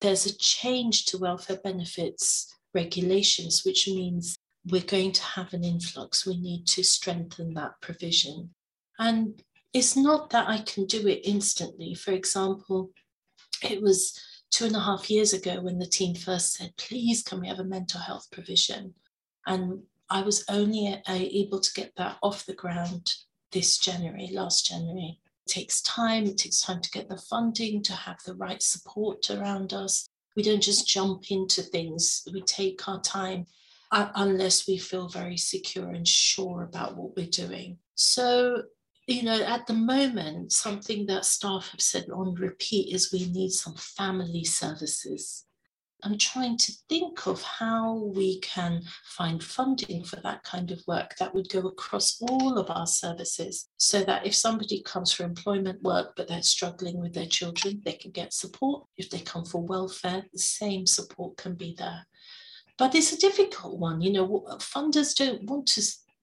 there's 0.00 0.26
a 0.26 0.38
change 0.38 1.06
to 1.06 1.18
welfare 1.18 1.58
benefits 1.64 2.54
regulations, 2.72 3.64
which 3.64 3.88
means 3.88 4.38
we're 4.70 4.82
going 4.82 5.10
to 5.10 5.22
have 5.24 5.52
an 5.52 5.64
influx. 5.64 6.24
We 6.24 6.36
need 6.40 6.68
to 6.68 6.84
strengthen 6.84 7.54
that 7.54 7.80
provision. 7.80 8.50
And 9.00 9.42
it's 9.72 9.96
not 9.96 10.30
that 10.30 10.48
I 10.48 10.58
can 10.58 10.86
do 10.86 11.06
it 11.08 11.20
instantly. 11.24 11.94
For 11.94 12.12
example, 12.12 12.90
it 13.62 13.80
was 13.80 14.18
two 14.50 14.66
and 14.66 14.76
a 14.76 14.80
half 14.80 15.10
years 15.10 15.32
ago 15.32 15.60
when 15.60 15.78
the 15.78 15.86
team 15.86 16.14
first 16.14 16.54
said, 16.54 16.72
please, 16.76 17.22
can 17.22 17.40
we 17.40 17.48
have 17.48 17.58
a 17.58 17.64
mental 17.64 18.00
health 18.00 18.28
provision? 18.30 18.94
And 19.46 19.82
I 20.10 20.20
was 20.22 20.44
only 20.50 21.02
able 21.08 21.60
to 21.60 21.72
get 21.74 21.92
that 21.96 22.18
off 22.22 22.44
the 22.44 22.54
ground 22.54 23.14
this 23.50 23.78
January, 23.78 24.30
last 24.32 24.66
January. 24.66 25.18
It 25.46 25.50
takes 25.50 25.80
time, 25.82 26.24
it 26.24 26.36
takes 26.36 26.60
time 26.60 26.82
to 26.82 26.90
get 26.90 27.08
the 27.08 27.16
funding, 27.16 27.82
to 27.84 27.94
have 27.94 28.18
the 28.26 28.34
right 28.34 28.62
support 28.62 29.30
around 29.30 29.72
us. 29.72 30.06
We 30.36 30.42
don't 30.42 30.62
just 30.62 30.86
jump 30.86 31.30
into 31.30 31.62
things, 31.62 32.22
we 32.32 32.42
take 32.42 32.86
our 32.88 33.00
time 33.00 33.46
uh, 33.90 34.08
unless 34.14 34.66
we 34.66 34.76
feel 34.78 35.08
very 35.08 35.36
secure 35.36 35.90
and 35.90 36.06
sure 36.06 36.62
about 36.62 36.96
what 36.96 37.16
we're 37.16 37.26
doing. 37.26 37.78
So 37.94 38.64
you 39.06 39.22
know, 39.22 39.42
at 39.42 39.66
the 39.66 39.74
moment, 39.74 40.52
something 40.52 41.06
that 41.06 41.24
staff 41.24 41.70
have 41.70 41.80
said 41.80 42.06
on 42.10 42.34
repeat 42.34 42.94
is 42.94 43.12
we 43.12 43.26
need 43.26 43.50
some 43.50 43.74
family 43.74 44.44
services. 44.44 45.44
I'm 46.04 46.18
trying 46.18 46.56
to 46.58 46.72
think 46.88 47.28
of 47.28 47.42
how 47.42 48.10
we 48.14 48.40
can 48.40 48.82
find 49.04 49.42
funding 49.42 50.02
for 50.02 50.16
that 50.16 50.42
kind 50.42 50.72
of 50.72 50.82
work 50.88 51.14
that 51.18 51.32
would 51.32 51.48
go 51.48 51.60
across 51.60 52.20
all 52.22 52.58
of 52.58 52.70
our 52.70 52.88
services 52.88 53.68
so 53.76 54.02
that 54.04 54.26
if 54.26 54.34
somebody 54.34 54.82
comes 54.82 55.12
for 55.12 55.22
employment 55.22 55.80
work 55.82 56.14
but 56.16 56.26
they're 56.26 56.42
struggling 56.42 57.00
with 57.00 57.14
their 57.14 57.26
children, 57.26 57.80
they 57.84 57.92
can 57.92 58.10
get 58.10 58.32
support. 58.32 58.84
If 58.96 59.10
they 59.10 59.20
come 59.20 59.44
for 59.44 59.62
welfare, 59.64 60.24
the 60.32 60.40
same 60.40 60.86
support 60.86 61.36
can 61.36 61.54
be 61.54 61.76
there. 61.78 62.06
But 62.78 62.96
it's 62.96 63.12
a 63.12 63.18
difficult 63.18 63.78
one. 63.78 64.00
You 64.00 64.12
know, 64.12 64.44
funders 64.58 65.14
don't 65.14 65.44
want 65.44 65.66
to 65.68 65.82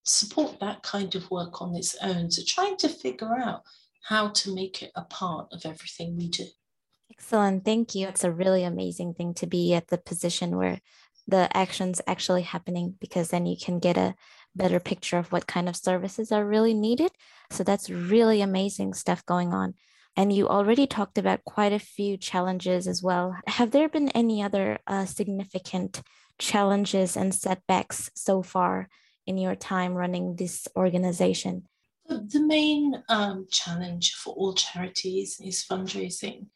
support 0.10 0.60
that 0.60 0.84
kind 0.84 1.16
of 1.16 1.30
work 1.30 1.62
on 1.62 1.76
its 1.76 1.96
own. 2.02 2.32
So 2.32 2.42
trying 2.46 2.78
to 2.78 2.90
figure 2.90 3.38
out 3.38 3.64
how 4.04 4.30
to 4.30 4.54
make 4.54 4.82
it 4.82 4.92
a 4.96 5.04
part 5.04 5.48
of 5.52 5.66
everything 5.66 6.18
we 6.18 6.30
do. 6.30 6.46
Excellent. 7.12 7.66
Thank 7.66 7.96
you. 7.96 8.08
It's 8.08 8.24
a 8.24 8.32
really 8.32 8.64
amazing 8.64 9.14
thing 9.14 9.34
to 9.36 9.48
be 9.48 9.74
at 9.74 9.88
the 9.88 9.98
position 9.98 10.58
where 10.58 10.80
the 11.28 11.56
action's 11.56 12.02
actually 12.08 12.42
happening 12.42 12.96
because 13.00 13.30
then 13.30 13.46
you 13.46 13.56
can 13.56 13.80
get 13.80 13.98
a 13.98 14.16
better 14.56 14.80
picture 14.80 15.18
of 15.18 15.32
what 15.32 15.48
kind 15.48 15.70
of 15.70 15.76
services 15.76 16.32
are 16.32 16.46
really 16.46 16.74
needed. 16.74 17.12
So 17.52 17.64
that's 17.64 17.90
really 17.90 18.42
amazing 18.42 18.94
stuff 18.94 19.26
going 19.26 19.54
on. 19.54 19.76
And 20.18 20.34
you 20.34 20.48
already 20.48 20.88
talked 20.88 21.18
about 21.18 21.46
quite 21.46 21.72
a 21.72 21.80
few 21.80 22.18
challenges 22.18 22.88
as 22.88 23.04
well. 23.04 23.36
Have 23.48 23.72
there 23.72 23.90
been 23.90 24.10
any 24.10 24.42
other 24.42 24.80
uh, 24.88 25.06
significant 25.06 26.02
challenges 26.40 27.16
and 27.16 27.34
setbacks 27.34 28.10
so 28.16 28.42
far 28.42 28.90
in 29.30 29.38
your 29.38 29.56
time 29.56 29.94
running 29.94 30.36
this 30.36 30.68
organization? 30.76 31.64
The 32.08 32.42
main 32.42 33.04
um, 33.08 33.46
challenge 33.52 34.16
for 34.16 34.34
all 34.34 34.56
charities 34.56 35.40
is 35.40 35.64
fundraising, 35.64 36.48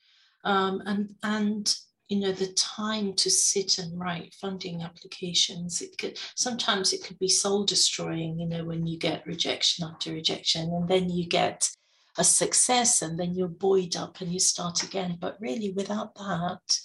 um, 0.44 0.82
and 0.88 1.10
and 1.22 1.76
you 2.10 2.20
know 2.20 2.32
the 2.32 2.52
time 2.54 3.14
to 3.14 3.30
sit 3.30 3.78
and 3.78 4.00
write 4.00 4.34
funding 4.42 4.82
applications. 4.82 5.84
It 5.84 5.96
could 6.00 6.18
sometimes 6.36 6.92
it 6.92 7.04
could 7.04 7.20
be 7.20 7.28
soul 7.28 7.64
destroying. 7.64 8.40
You 8.40 8.48
know 8.48 8.66
when 8.66 8.88
you 8.88 8.98
get 8.98 9.28
rejection 9.28 9.86
after 9.86 10.12
rejection, 10.12 10.74
and 10.74 10.88
then 10.90 11.12
you 11.12 11.28
get 11.28 11.70
a 12.18 12.24
success, 12.24 13.04
and 13.04 13.20
then 13.20 13.36
you're 13.36 13.60
buoyed 13.66 13.96
up 13.96 14.20
and 14.20 14.34
you 14.34 14.40
start 14.40 14.82
again. 14.82 15.20
But 15.22 15.38
really, 15.40 15.70
without 15.70 16.16
that, 16.16 16.80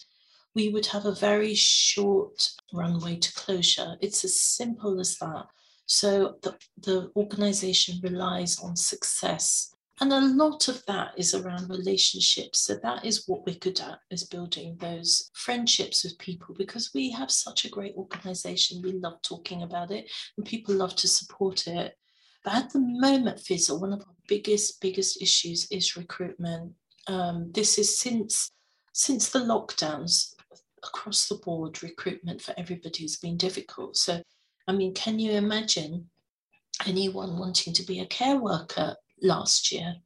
we 0.54 0.68
would 0.68 0.86
have 0.86 1.06
a 1.06 1.14
very 1.14 1.54
short 1.54 2.50
runway 2.74 3.16
to 3.16 3.32
closure. 3.32 3.96
It's 4.02 4.26
as 4.26 4.38
simple 4.38 5.00
as 5.00 5.16
that. 5.16 5.46
So 5.88 6.36
the, 6.42 6.56
the 6.82 7.10
organization 7.16 7.98
relies 8.02 8.60
on 8.60 8.76
success. 8.76 9.74
And 10.00 10.12
a 10.12 10.20
lot 10.20 10.68
of 10.68 10.84
that 10.86 11.12
is 11.16 11.34
around 11.34 11.70
relationships. 11.70 12.60
So 12.60 12.76
that 12.82 13.04
is 13.04 13.24
what 13.26 13.44
we're 13.46 13.56
good 13.56 13.80
at, 13.80 13.98
is 14.10 14.24
building 14.24 14.76
those 14.78 15.30
friendships 15.32 16.04
with 16.04 16.18
people 16.18 16.54
because 16.56 16.92
we 16.94 17.10
have 17.12 17.30
such 17.30 17.64
a 17.64 17.70
great 17.70 17.94
organization. 17.96 18.82
We 18.82 18.92
love 18.92 19.20
talking 19.22 19.62
about 19.62 19.90
it 19.90 20.08
and 20.36 20.46
people 20.46 20.74
love 20.74 20.94
to 20.96 21.08
support 21.08 21.66
it. 21.66 21.94
But 22.44 22.54
at 22.54 22.72
the 22.72 22.80
moment, 22.80 23.38
Fiza, 23.38 23.80
one 23.80 23.92
of 23.92 24.00
our 24.00 24.14
biggest, 24.28 24.80
biggest 24.80 25.20
issues 25.20 25.66
is 25.72 25.96
recruitment. 25.96 26.74
Um, 27.08 27.50
this 27.52 27.78
is 27.78 27.98
since 27.98 28.52
since 28.92 29.30
the 29.30 29.38
lockdowns 29.38 30.34
across 30.84 31.28
the 31.28 31.36
board, 31.36 31.82
recruitment 31.84 32.42
for 32.42 32.52
everybody 32.58 33.04
has 33.04 33.16
been 33.16 33.36
difficult. 33.36 33.96
So 33.96 34.20
I 34.68 34.72
mean, 34.72 34.92
can 34.92 35.18
you 35.18 35.32
imagine 35.32 36.10
anyone 36.86 37.38
wanting 37.38 37.72
to 37.72 37.82
be 37.82 38.00
a 38.00 38.06
care 38.06 38.36
worker 38.36 38.96
last 39.22 39.72
year? 39.72 39.96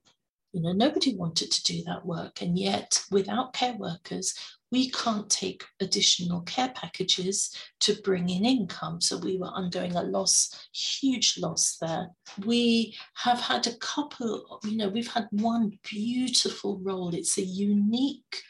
You 0.53 0.63
know, 0.63 0.73
nobody 0.73 1.17
wanted 1.17 1.51
to 1.51 1.63
do 1.65 1.83
that 1.85 2.07
work. 2.07 2.43
And 2.43 2.57
yet, 2.57 3.03
without 3.11 3.55
care 3.55 3.75
workers, 3.75 4.35
we 4.71 4.91
can't 4.91 5.29
take 5.29 5.65
additional 5.81 6.43
care 6.43 6.69
packages 6.77 7.57
to 7.81 8.01
bring 8.05 8.29
in 8.29 8.45
income. 8.45 9.01
So 9.01 9.19
we 9.19 9.37
were 9.37 9.49
undergoing 9.49 9.97
a 9.97 10.03
loss, 10.05 10.69
huge 10.73 11.39
loss 11.39 11.79
there. 11.81 12.11
We 12.45 12.97
have 13.15 13.41
had 13.41 13.67
a 13.67 13.77
couple, 13.79 14.61
you 14.63 14.77
know, 14.77 14.89
we've 14.89 15.13
had 15.13 15.27
one 15.33 15.77
beautiful 15.83 16.79
role. 16.79 17.13
It's 17.15 17.37
a 17.37 17.43
unique 17.43 18.43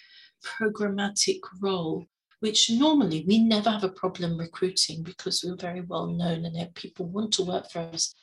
programmatic 0.45 1.41
role 1.61 2.07
which 2.43 2.71
normally 2.71 3.25
we 3.29 3.39
never 3.39 3.71
have 3.71 3.85
a 3.85 3.89
problem 3.89 4.37
recruiting 4.37 5.05
because 5.05 5.45
we're 5.45 5.55
very 5.55 5.81
well 5.81 6.09
known 6.09 6.45
and 6.45 6.75
people 6.75 7.07
want 7.07 7.33
to 7.33 7.45
work 7.45 7.71
for 7.71 7.79
us. 7.79 8.17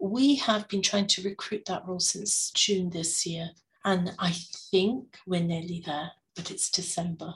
We 0.00 0.34
have 0.36 0.66
been 0.66 0.82
trying 0.82 1.06
to 1.06 1.22
recruit 1.22 1.66
that 1.66 1.86
role 1.86 2.00
since 2.00 2.50
June 2.50 2.90
this 2.90 3.24
year. 3.24 3.50
And 3.84 4.12
I 4.18 4.32
think 4.72 5.18
we're 5.24 5.44
nearly 5.44 5.84
there, 5.86 6.10
but 6.34 6.50
it's 6.50 6.68
December. 6.68 7.34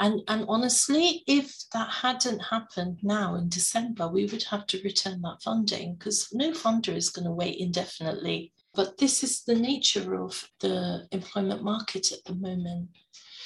And, 0.00 0.22
and 0.26 0.44
honestly, 0.48 1.22
if 1.28 1.54
that 1.72 1.88
hadn't 1.88 2.40
happened 2.40 2.98
now 3.04 3.36
in 3.36 3.48
December, 3.48 4.08
we 4.08 4.26
would 4.26 4.42
have 4.42 4.66
to 4.66 4.82
return 4.82 5.22
that 5.22 5.40
funding 5.44 5.94
because 5.94 6.30
no 6.32 6.50
funder 6.50 6.96
is 6.96 7.10
going 7.10 7.26
to 7.26 7.30
wait 7.30 7.58
indefinitely. 7.58 8.52
But 8.74 8.98
this 8.98 9.22
is 9.22 9.44
the 9.44 9.54
nature 9.54 10.20
of 10.20 10.50
the 10.58 11.06
employment 11.12 11.62
market 11.62 12.10
at 12.10 12.24
the 12.24 12.34
moment. 12.34 12.88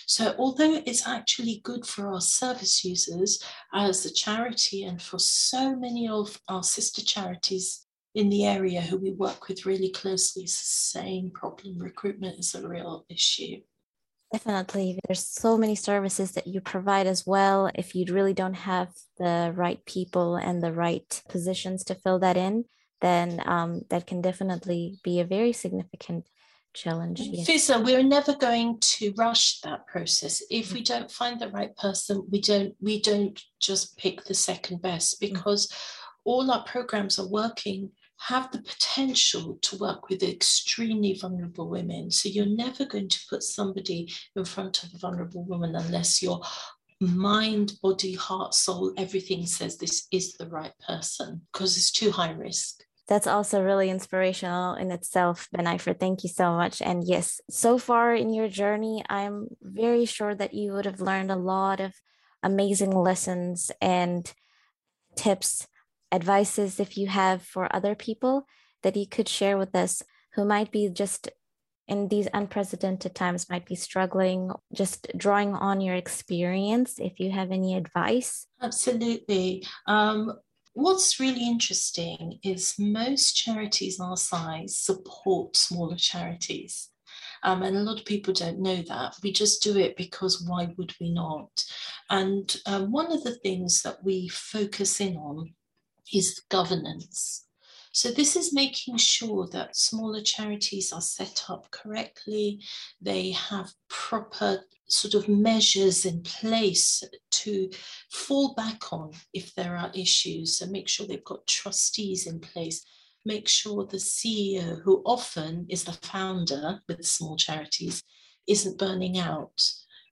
So, 0.09 0.35
although 0.39 0.81
it's 0.87 1.07
actually 1.07 1.61
good 1.65 1.85
for 1.85 2.09
our 2.11 2.23
service 2.23 2.83
users 2.83 3.45
as 3.75 4.07
a 4.07 4.13
charity 4.13 4.85
and 4.85 5.01
for 5.03 5.19
so 5.19 5.77
many 5.77 6.09
of 6.09 6.41
our 6.49 6.63
sister 6.63 7.03
charities 7.03 7.85
in 8.15 8.31
the 8.31 8.47
area 8.47 8.81
who 8.81 8.97
we 8.97 9.13
work 9.13 9.49
with 9.49 9.67
really 9.67 9.91
closely, 9.91 10.45
it's 10.45 10.59
the 10.59 10.99
same 11.01 11.31
problem. 11.31 11.79
Recruitment 11.79 12.39
is 12.39 12.55
a 12.55 12.67
real 12.67 13.05
issue. 13.11 13.61
Definitely. 14.33 14.99
There's 15.07 15.27
so 15.27 15.59
many 15.59 15.75
services 15.75 16.33
that 16.33 16.47
you 16.47 16.63
provide 16.63 17.07
as 17.07 17.27
well. 17.27 17.71
If 17.75 17.95
you 17.95 18.07
really 18.09 18.33
don't 18.33 18.55
have 18.55 18.89
the 19.19 19.53
right 19.55 19.85
people 19.85 20.37
and 20.37 20.63
the 20.63 20.73
right 20.73 21.23
positions 21.29 21.85
to 21.85 21.95
fill 21.95 22.19
that 22.21 22.39
in, 22.39 22.65
then 23.03 23.43
um, 23.45 23.83
that 23.91 24.07
can 24.07 24.23
definitely 24.23 24.99
be 25.05 25.21
a 25.21 25.25
very 25.25 25.53
significant 25.53 26.25
challenge. 26.75 27.21
Yes. 27.21 27.71
we're 27.71 28.03
never 28.03 28.35
going 28.37 28.79
to 28.81 29.13
rush 29.17 29.61
that 29.61 29.87
process. 29.87 30.43
If 30.51 30.73
we 30.73 30.83
don't 30.83 31.11
find 31.11 31.41
the 31.41 31.51
right 31.51 31.77
person, 31.77 32.27
we 32.31 32.41
don't 32.41 32.75
we 32.81 33.01
don't 33.01 33.41
just 33.61 33.97
pick 33.97 34.25
the 34.25 34.35
second 34.35 34.83
best 34.83 35.17
mm. 35.17 35.31
because 35.31 35.73
all 36.25 36.51
our 36.51 36.65
programs 36.65 37.19
are 37.19 37.29
working 37.29 37.91
have 38.21 38.51
the 38.51 38.59
potential 38.59 39.59
to 39.63 39.79
work 39.79 40.09
with 40.09 40.23
extremely 40.23 41.15
vulnerable 41.15 41.69
women. 41.69 42.11
So 42.11 42.29
you're 42.29 42.47
never 42.47 42.85
going 42.85 43.09
to 43.09 43.21
put 43.31 43.45
somebody 43.45 44.13
in 44.35 44.45
front 44.45 44.83
of 44.83 44.93
a 44.93 44.99
vulnerable 44.99 45.45
woman 45.45 45.77
unless 45.77 46.21
your 46.21 46.41
mind, 47.01 47.75
body, 47.81 48.15
heart, 48.15 48.55
soul, 48.55 48.93
everything 48.97 49.47
says 49.47 49.77
this 49.77 50.09
is 50.11 50.33
the 50.35 50.49
right 50.49 50.73
person 50.85 51.43
because 51.53 51.77
it's 51.77 51.93
too 51.93 52.11
high 52.11 52.33
risk 52.33 52.83
that's 53.09 53.27
also 53.27 53.63
really 53.63 53.89
inspirational 53.89 54.75
in 54.75 54.91
itself, 54.91 55.49
Benaifer. 55.51 55.95
Thank 55.95 56.23
you 56.25 56.29
so 56.29 56.53
much. 56.53 56.83
And 56.83 57.03
yes, 57.05 57.41
so 57.49 57.79
far 57.79 58.15
in 58.15 58.35
your 58.35 58.49
journey, 58.49 59.03
I'm 59.09 59.49
very 59.63 60.05
sure 60.05 60.35
that 60.35 60.53
you 60.53 60.73
would 60.75 60.85
have 60.85 61.01
learned 61.01 61.31
a 61.31 61.37
lot 61.37 61.81
of 61.81 61.95
amazing 62.43 62.91
lessons 62.91 63.71
and 63.81 64.31
tips, 65.17 65.67
advices 66.13 66.79
if 66.79 66.99
you 66.99 67.09
have 67.09 67.43
for 67.43 67.75
other 67.75 67.95
people 67.95 68.47
that 68.83 68.97
you 68.97 69.07
could 69.07 69.29
share 69.29 69.57
with 69.57 69.75
us 69.75 70.03
who 70.35 70.45
might 70.45 70.71
be 70.71 70.89
just 70.91 71.31
in 71.89 72.09
these 72.09 72.29
unprecedented 72.35 73.15
times 73.15 73.49
might 73.49 73.65
be 73.67 73.75
struggling 73.75 74.51
just 74.73 75.09
drawing 75.17 75.55
on 75.55 75.81
your 75.81 75.95
experience 75.95 76.99
if 76.99 77.19
you 77.19 77.31
have 77.31 77.51
any 77.51 77.75
advice 77.75 78.47
absolutely 78.63 79.65
um, 79.87 80.33
What's 80.79 81.19
really 81.19 81.45
interesting 81.45 82.39
is 82.45 82.77
most 82.79 83.33
charities 83.33 83.99
our 83.99 84.17
size 84.17 84.79
support 84.79 85.57
smaller 85.57 85.97
charities. 85.97 86.91
Um, 87.43 87.65
and 87.65 87.77
a 87.77 87.81
lot 87.81 87.99
of 87.99 88.07
people 88.07 88.33
don't 88.33 88.61
know 88.61 88.83
that. 88.83 89.17
We 89.21 89.33
just 89.33 89.61
do 89.61 89.77
it 89.77 89.97
because 89.97 90.41
why 90.47 90.73
would 90.77 90.95
we 91.01 91.11
not? 91.11 91.65
And 92.11 92.57
um, 92.65 92.93
one 92.93 93.11
of 93.11 93.25
the 93.25 93.35
things 93.35 93.83
that 93.83 94.05
we 94.05 94.29
focus 94.29 95.01
in 95.01 95.17
on 95.17 95.53
is 96.15 96.43
governance. 96.49 97.48
So, 97.93 98.11
this 98.11 98.37
is 98.37 98.53
making 98.53 98.97
sure 98.99 99.49
that 99.53 99.77
smaller 99.77 100.21
charities 100.23 100.93
are 100.93 101.01
set 101.01 101.45
up 101.49 101.71
correctly, 101.71 102.63
they 103.01 103.33
have 103.33 103.73
proper 103.89 104.65
sort 104.89 105.15
of 105.15 105.29
measures 105.29 106.07
in 106.07 106.23
place 106.23 107.03
to 107.31 107.71
fall 108.11 108.55
back 108.55 108.93
on 108.93 109.13
if 109.35 109.55
there 109.55 109.77
are 109.77 109.91
issues. 109.95 110.61
And 110.61 110.73
make 110.73 110.89
sure 110.89 111.07
they've 111.07 111.25
got 111.25 111.47
trustees 111.47 112.27
in 112.27 112.41
place. 112.41 112.85
Make 113.27 113.49
sure 113.49 113.85
the 113.85 113.99
ceo 113.99 114.81
who 114.83 115.03
often 115.05 115.67
is 115.69 115.85
the 115.85 115.93
founder 115.93 116.81
with 116.89 117.05
small 117.05 117.37
charities 117.37 118.03
isn't 118.47 118.79
burning 118.79 119.19
out 119.19 119.61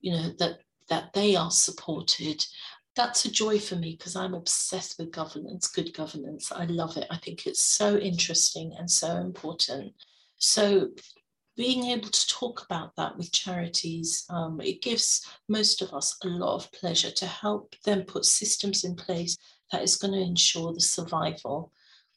you 0.07 0.13
know 0.13 0.31
that 0.39 0.59
that 0.89 1.13
they 1.15 1.35
are 1.35 1.51
supported 1.51 2.45
that's 2.97 3.25
a 3.25 3.31
joy 3.31 3.59
for 3.59 3.77
me 3.77 3.95
because 3.97 4.17
i'm 4.17 4.35
obsessed 4.35 4.99
with 4.99 5.13
governance 5.13 5.67
good 5.77 5.93
governance. 5.95 6.51
I 6.51 6.65
love 6.65 6.97
it. 6.97 7.07
I 7.11 7.19
think 7.19 7.47
it's 7.47 7.65
so 7.65 7.99
interesting 7.99 8.75
and 8.79 8.91
so 8.91 9.17
important. 9.17 9.93
So 10.39 10.89
being 11.57 11.85
able 11.87 12.09
to 12.09 12.27
talk 12.29 12.65
about 12.65 12.97
that 12.97 13.17
with 13.17 13.33
charities, 13.33 14.25
um, 14.31 14.61
it 14.61 14.83
gives 14.83 15.27
most 15.49 15.83
of 15.83 15.93
us 15.93 16.17
a 16.25 16.29
lot 16.29 16.57
of 16.57 16.73
pleasure 16.73 17.11
to 17.11 17.27
help 17.27 17.75
them 17.85 18.03
put 18.03 18.25
systems 18.25 18.85
in 18.85 18.95
place 18.95 19.37
that 19.71 19.83
is 19.83 19.97
going 19.97 20.13
to 20.15 20.21
ensure 20.21 20.73
the 20.73 20.81
survival 20.81 21.73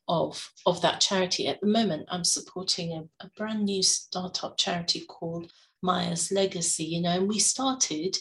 of, 0.07 0.51
of 0.65 0.81
that 0.81 0.99
charity. 0.99 1.47
At 1.47 1.61
the 1.61 1.67
moment, 1.67 2.07
I'm 2.09 2.23
supporting 2.23 2.93
a, 2.93 3.25
a 3.25 3.29
brand 3.37 3.65
new 3.65 3.83
startup 3.83 4.57
charity 4.57 5.01
called 5.01 5.51
Maya's 5.81 6.31
Legacy, 6.31 6.85
you 6.85 7.01
know, 7.01 7.11
and 7.11 7.27
we 7.27 7.39
started 7.39 8.17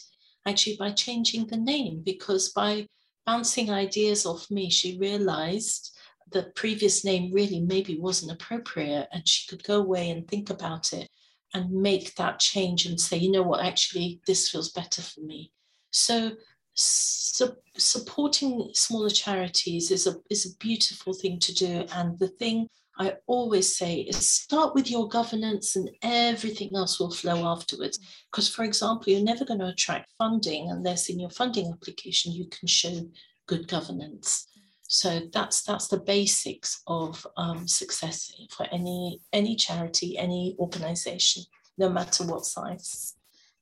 actually 0.49 0.77
by 0.77 0.91
changing 0.91 1.47
the 1.47 1.57
name 1.57 2.01
because 2.03 2.49
by 2.49 2.87
bouncing 3.25 3.69
ideas 3.69 4.25
off 4.25 4.49
me, 4.49 4.69
she 4.69 4.97
realized 4.97 5.95
the 6.31 6.51
previous 6.55 7.03
name 7.05 7.31
really 7.33 7.59
maybe 7.59 7.97
wasn't 7.99 8.31
appropriate 8.31 9.07
and 9.11 9.27
she 9.27 9.47
could 9.47 9.63
go 9.63 9.79
away 9.79 10.09
and 10.09 10.27
think 10.27 10.49
about 10.49 10.93
it 10.93 11.09
and 11.53 11.71
make 11.71 12.15
that 12.15 12.39
change 12.39 12.85
and 12.85 12.99
say 12.99 13.17
you 13.17 13.31
know 13.31 13.43
what? 13.43 13.65
Actually 13.65 14.19
this 14.25 14.49
feels 14.49 14.71
better 14.71 15.01
for 15.01 15.21
me. 15.21 15.51
So 15.91 16.31
su- 16.73 17.57
supporting 17.77 18.69
smaller 18.73 19.09
charities 19.09 19.91
is 19.91 20.07
a 20.07 20.15
is 20.29 20.45
a 20.45 20.57
beautiful 20.57 21.13
thing 21.13 21.39
to 21.39 21.53
do. 21.53 21.85
And 21.95 22.17
the 22.19 22.27
thing 22.27 22.67
I 22.99 23.13
always 23.27 23.77
say 23.77 24.01
is 24.01 24.29
start 24.29 24.75
with 24.75 24.91
your 24.91 25.07
governance 25.07 25.77
and 25.77 25.89
everything 26.01 26.75
else 26.75 26.99
will 26.99 27.11
flow 27.11 27.47
afterwards. 27.47 27.97
Because, 28.29 28.49
for 28.49 28.63
example, 28.65 29.11
you're 29.11 29.23
never 29.23 29.45
going 29.45 29.61
to 29.61 29.67
attract 29.67 30.11
funding 30.17 30.69
unless 30.69 31.07
in 31.07 31.17
your 31.17 31.29
funding 31.29 31.71
application 31.71 32.33
you 32.33 32.47
can 32.49 32.67
show 32.67 33.09
good 33.47 33.69
governance. 33.69 34.47
So 34.83 35.21
that's 35.31 35.61
that's 35.63 35.87
the 35.87 35.99
basics 35.99 36.81
of 36.87 37.25
um, 37.37 37.67
success 37.67 38.33
for 38.49 38.65
any 38.71 39.21
any 39.31 39.55
charity, 39.55 40.17
any 40.17 40.55
organization, 40.59 41.43
no 41.77 41.89
matter 41.89 42.25
what 42.25 42.45
size. 42.45 43.15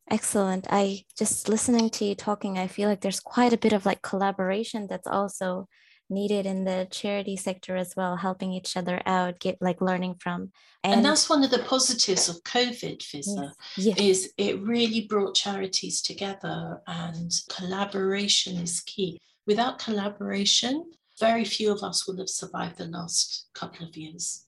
Excellent. 0.09 0.65
I 0.69 1.03
just 1.17 1.49
listening 1.49 1.89
to 1.91 2.05
you 2.05 2.15
talking, 2.15 2.57
I 2.57 2.67
feel 2.67 2.87
like 2.87 3.01
there's 3.01 3.19
quite 3.19 3.51
a 3.51 3.57
bit 3.57 3.73
of 3.73 3.85
like 3.85 4.01
collaboration 4.01 4.87
that's 4.89 5.05
also 5.05 5.67
needed 6.09 6.45
in 6.45 6.63
the 6.63 6.87
charity 6.89 7.35
sector 7.35 7.75
as 7.75 7.95
well, 7.95 8.15
helping 8.15 8.53
each 8.53 8.77
other 8.77 9.01
out, 9.05 9.39
get 9.39 9.57
like 9.61 9.81
learning 9.81 10.15
from. 10.15 10.51
And, 10.83 10.95
and 10.95 11.05
that's 11.05 11.29
one 11.29 11.43
of 11.43 11.51
the 11.51 11.59
positives 11.59 12.29
of 12.29 12.43
COVID, 12.43 12.99
Fiza, 12.99 13.51
yes. 13.75 13.97
yes. 13.97 13.99
is 13.99 14.33
it 14.37 14.61
really 14.61 15.01
brought 15.01 15.35
charities 15.35 16.01
together 16.01 16.81
and 16.87 17.31
collaboration 17.49 18.57
is 18.57 18.81
key. 18.81 19.19
Without 19.45 19.79
collaboration, 19.79 20.91
very 21.19 21.45
few 21.45 21.71
of 21.71 21.83
us 21.83 22.07
will 22.07 22.17
have 22.17 22.29
survived 22.29 22.77
the 22.77 22.85
last 22.85 23.47
couple 23.53 23.87
of 23.87 23.95
years. 23.97 24.45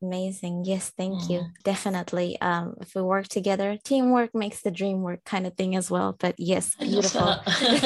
Amazing. 0.00 0.64
Yes, 0.64 0.92
thank 0.96 1.22
mm. 1.22 1.30
you. 1.30 1.46
Definitely. 1.64 2.40
Um, 2.40 2.76
if 2.80 2.94
we 2.94 3.02
work 3.02 3.26
together, 3.26 3.76
teamwork 3.82 4.32
makes 4.32 4.62
the 4.62 4.70
dream 4.70 5.02
work 5.02 5.24
kind 5.24 5.44
of 5.46 5.54
thing 5.54 5.74
as 5.74 5.90
well. 5.90 6.14
But 6.16 6.36
yes, 6.38 6.76
beautiful. 6.76 7.36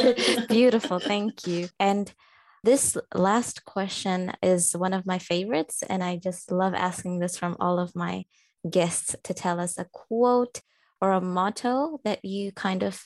beautiful. 0.49 0.99
Thank 0.99 1.47
you. 1.47 1.69
And 1.81 2.13
this 2.65 2.97
last 3.15 3.65
question 3.65 4.33
is 4.43 4.77
one 4.77 4.93
of 4.93 5.07
my 5.07 5.19
favorites. 5.19 5.83
And 5.89 6.03
I 6.03 6.17
just 6.17 6.53
love 6.53 6.75
asking 6.75 7.19
this 7.19 7.37
from 7.37 7.57
all 7.59 7.79
of 7.79 7.97
my 7.97 8.25
guests 8.69 9.17
to 9.25 9.35
tell 9.35 9.59
us 9.59 9.79
a 9.79 9.87
quote 9.93 10.61
or 11.01 11.13
a 11.13 11.21
motto 11.21 12.01
that 12.05 12.25
you 12.25 12.53
kind 12.53 12.83
of 12.83 13.03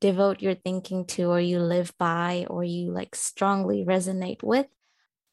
devote 0.00 0.40
your 0.40 0.54
thinking 0.54 1.04
to 1.04 1.24
or 1.24 1.40
you 1.40 1.58
live 1.58 1.92
by 1.98 2.46
or 2.48 2.64
you 2.64 2.92
like 2.92 3.14
strongly 3.14 3.84
resonate 3.84 4.42
with? 4.42 4.66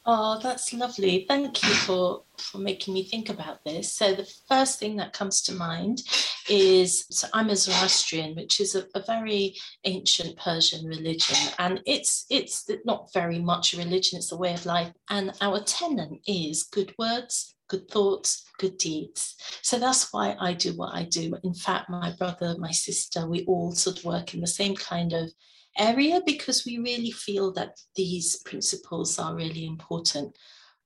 Oh, 0.09 0.39
that's 0.41 0.71
lovely. 0.71 1.25
Thank 1.27 1.61
you 1.63 1.69
for, 1.69 2.23
for 2.37 2.59
making 2.59 2.93
me 2.93 3.03
think 3.03 3.27
about 3.27 3.65
this. 3.65 3.91
So, 3.91 4.13
the 4.13 4.31
first 4.47 4.79
thing 4.79 4.95
that 4.95 5.11
comes 5.11 5.41
to 5.43 5.53
mind 5.53 6.01
is 6.49 7.05
so 7.11 7.27
I'm 7.33 7.49
a 7.49 7.57
Zoroastrian, 7.57 8.33
which 8.37 8.61
is 8.61 8.73
a, 8.73 8.85
a 8.95 9.01
very 9.05 9.57
ancient 9.83 10.37
Persian 10.37 10.85
religion, 10.85 11.35
and 11.59 11.81
it's 11.85 12.25
it's 12.29 12.69
not 12.85 13.11
very 13.13 13.39
much 13.39 13.73
a 13.73 13.77
religion; 13.77 14.17
it's 14.17 14.31
a 14.31 14.37
way 14.37 14.53
of 14.53 14.65
life. 14.65 14.93
And 15.09 15.33
our 15.41 15.59
tenet 15.59 16.11
is 16.25 16.63
good 16.63 16.95
words, 16.97 17.55
good 17.67 17.89
thoughts, 17.91 18.45
good 18.59 18.77
deeds. 18.77 19.35
So 19.61 19.77
that's 19.77 20.13
why 20.13 20.37
I 20.39 20.53
do 20.53 20.71
what 20.77 20.95
I 20.95 21.03
do. 21.03 21.33
In 21.43 21.53
fact, 21.53 21.89
my 21.89 22.13
brother, 22.17 22.55
my 22.57 22.71
sister, 22.71 23.27
we 23.27 23.43
all 23.43 23.73
sort 23.73 23.99
of 23.99 24.05
work 24.05 24.33
in 24.33 24.39
the 24.39 24.47
same 24.47 24.77
kind 24.77 25.11
of 25.11 25.31
area 25.77 26.21
because 26.25 26.65
we 26.65 26.77
really 26.77 27.11
feel 27.11 27.51
that 27.53 27.79
these 27.95 28.41
principles 28.43 29.19
are 29.19 29.35
really 29.35 29.65
important. 29.65 30.37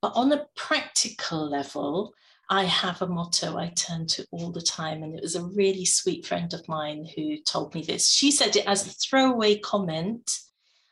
But 0.02 0.14
on 0.16 0.32
a 0.32 0.48
practical 0.56 1.50
level, 1.50 2.14
I 2.50 2.66
have 2.66 3.02
a 3.02 3.08
motto 3.08 3.58
I 3.58 3.70
turn 3.70 4.08
to 4.08 4.26
all 4.32 4.52
the 4.52 4.62
time, 4.62 5.04
and 5.04 5.16
it 5.16 5.22
was 5.22 5.36
a 5.36 5.46
really 5.46 5.86
sweet 5.86 6.26
friend 6.26 6.54
of 6.54 6.68
mine 6.68 7.08
who 7.16 7.38
told 7.42 7.74
me 7.74 7.82
this. 7.82 8.10
She 8.10 8.30
said 8.30 8.56
it 8.56 8.68
as 8.68 8.86
a 8.86 8.90
throwaway 8.90 9.58
comment. 9.60 10.30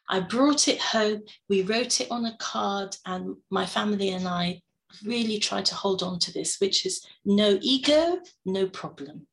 I 0.08 0.22
brought 0.22 0.68
it 0.68 0.80
home, 0.80 1.24
we 1.50 1.62
wrote 1.64 2.02
it 2.02 2.10
on 2.10 2.26
a 2.26 2.38
card, 2.38 2.96
and 3.06 3.36
my 3.50 3.66
family 3.66 4.10
and 4.10 4.28
I 4.28 4.62
really 5.04 5.38
try 5.38 5.62
to 5.62 5.76
hold 5.76 6.02
on 6.02 6.20
to 6.20 6.34
this, 6.34 6.58
which 6.60 6.86
is 6.86 7.06
no 7.26 7.60
ego, 7.62 8.20
no 8.46 8.68
problem. 8.68 9.28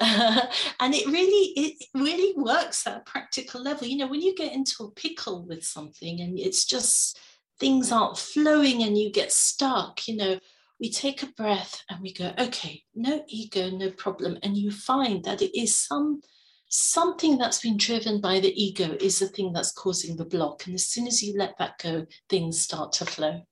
and 0.80 0.94
it 0.94 1.06
really 1.06 1.52
it 1.56 1.84
really 1.94 2.32
works 2.36 2.86
at 2.86 2.96
a 2.96 3.00
practical 3.00 3.62
level. 3.62 3.86
You 3.86 3.98
know 3.98 4.08
when 4.08 4.22
you 4.22 4.34
get 4.34 4.52
into 4.52 4.84
a 4.84 4.90
pickle 4.92 5.44
with 5.46 5.62
something 5.62 6.20
and 6.20 6.38
it's 6.38 6.64
just 6.64 7.18
things 7.58 7.92
aren't 7.92 8.16
flowing 8.16 8.82
and 8.82 8.96
you 8.96 9.12
get 9.12 9.30
stuck 9.30 10.08
you 10.08 10.16
know 10.16 10.38
we 10.80 10.90
take 10.90 11.22
a 11.22 11.26
breath 11.26 11.82
and 11.90 12.00
we 12.00 12.14
go 12.14 12.32
okay 12.38 12.82
no 12.94 13.22
ego 13.28 13.68
no 13.68 13.90
problem. 13.90 14.38
And 14.42 14.56
you 14.56 14.70
find 14.70 15.22
that 15.24 15.42
it 15.42 15.58
is 15.58 15.76
some 15.76 16.22
something 16.68 17.36
that's 17.36 17.60
been 17.60 17.76
driven 17.76 18.20
by 18.20 18.40
the 18.40 18.54
ego 18.62 18.96
is 19.00 19.18
the 19.18 19.28
thing 19.28 19.52
that's 19.52 19.72
causing 19.72 20.16
the 20.16 20.24
block. 20.24 20.64
And 20.66 20.74
as 20.74 20.86
soon 20.86 21.06
as 21.08 21.22
you 21.22 21.36
let 21.36 21.58
that 21.58 21.78
go 21.82 22.06
things 22.30 22.60
start 22.60 22.92
to 22.92 23.04
flow 23.04 23.42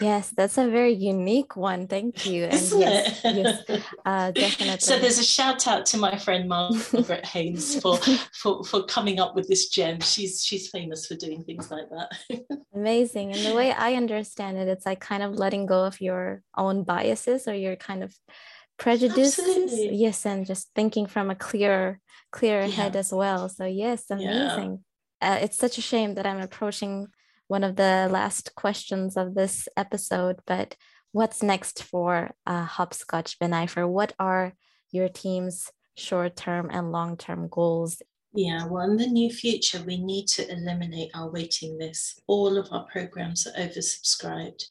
Yes, 0.00 0.30
that's 0.30 0.58
a 0.58 0.68
very 0.68 0.92
unique 0.92 1.56
one. 1.56 1.88
Thank 1.88 2.24
you. 2.26 2.44
And 2.44 2.54
Isn't 2.54 2.80
yes, 2.80 3.24
it? 3.24 3.34
yes, 3.68 3.82
uh, 4.04 4.30
definitely. 4.30 4.78
So 4.80 4.98
there's 4.98 5.18
a 5.18 5.24
shout 5.24 5.66
out 5.66 5.86
to 5.86 5.96
my 5.98 6.16
friend 6.16 6.48
Margaret 6.48 7.26
Haynes 7.32 7.80
for, 7.80 7.98
for 8.32 8.62
for 8.64 8.84
coming 8.84 9.18
up 9.18 9.34
with 9.34 9.48
this 9.48 9.68
gem. 9.68 10.00
She's 10.00 10.44
she's 10.44 10.68
famous 10.70 11.06
for 11.06 11.14
doing 11.16 11.42
things 11.42 11.70
like 11.70 11.88
that. 11.90 12.10
Amazing. 12.74 13.32
And 13.32 13.44
the 13.44 13.54
way 13.54 13.72
I 13.72 13.94
understand 13.94 14.56
it, 14.56 14.68
it's 14.68 14.86
like 14.86 15.00
kind 15.00 15.22
of 15.22 15.34
letting 15.34 15.66
go 15.66 15.84
of 15.84 16.00
your 16.00 16.42
own 16.56 16.84
biases 16.84 17.48
or 17.48 17.54
your 17.54 17.74
kind 17.76 18.04
of 18.04 18.14
prejudices. 18.78 19.38
Absolutely. 19.40 19.96
Yes, 19.96 20.24
and 20.24 20.46
just 20.46 20.70
thinking 20.74 21.06
from 21.06 21.30
a 21.30 21.34
clear, 21.34 22.00
clear 22.30 22.60
Yeah. 22.62 22.68
head 22.68 22.94
as 22.96 23.12
well. 23.12 23.48
So 23.48 23.64
yes, 23.64 24.04
Yeah. 24.10 24.16
amazing. 24.18 24.84
Uh, 25.20 25.38
it's 25.42 25.58
such 25.58 25.78
a 25.78 25.82
shame 25.82 26.14
that 26.14 26.26
I'm 26.26 26.40
approaching 26.40 27.08
one 27.48 27.64
of 27.64 27.76
the 27.76 28.08
last 28.10 28.54
questions 28.54 29.16
of 29.16 29.34
this 29.34 29.68
episode, 29.76 30.36
but 30.46 30.76
what's 31.12 31.42
next 31.42 31.82
for 31.82 32.30
uh, 32.46 32.64
Hopscotch 32.64 33.38
Benaifer? 33.38 33.88
What 33.88 34.12
are 34.18 34.54
your 34.92 35.08
team's 35.08 35.70
short-term 35.96 36.70
and 36.70 36.92
long-term 36.92 37.48
goals? 37.50 38.00
Yeah, 38.34 38.66
well, 38.66 38.90
in 38.90 38.98
the 38.98 39.06
near 39.06 39.30
future, 39.30 39.82
we 39.82 39.96
need 39.96 40.26
to 40.28 40.50
eliminate 40.52 41.10
our 41.14 41.30
waiting 41.30 41.78
list. 41.78 42.20
All 42.26 42.58
of 42.58 42.68
our 42.70 42.84
programs 42.84 43.46
are 43.46 43.58
oversubscribed. 43.58 44.64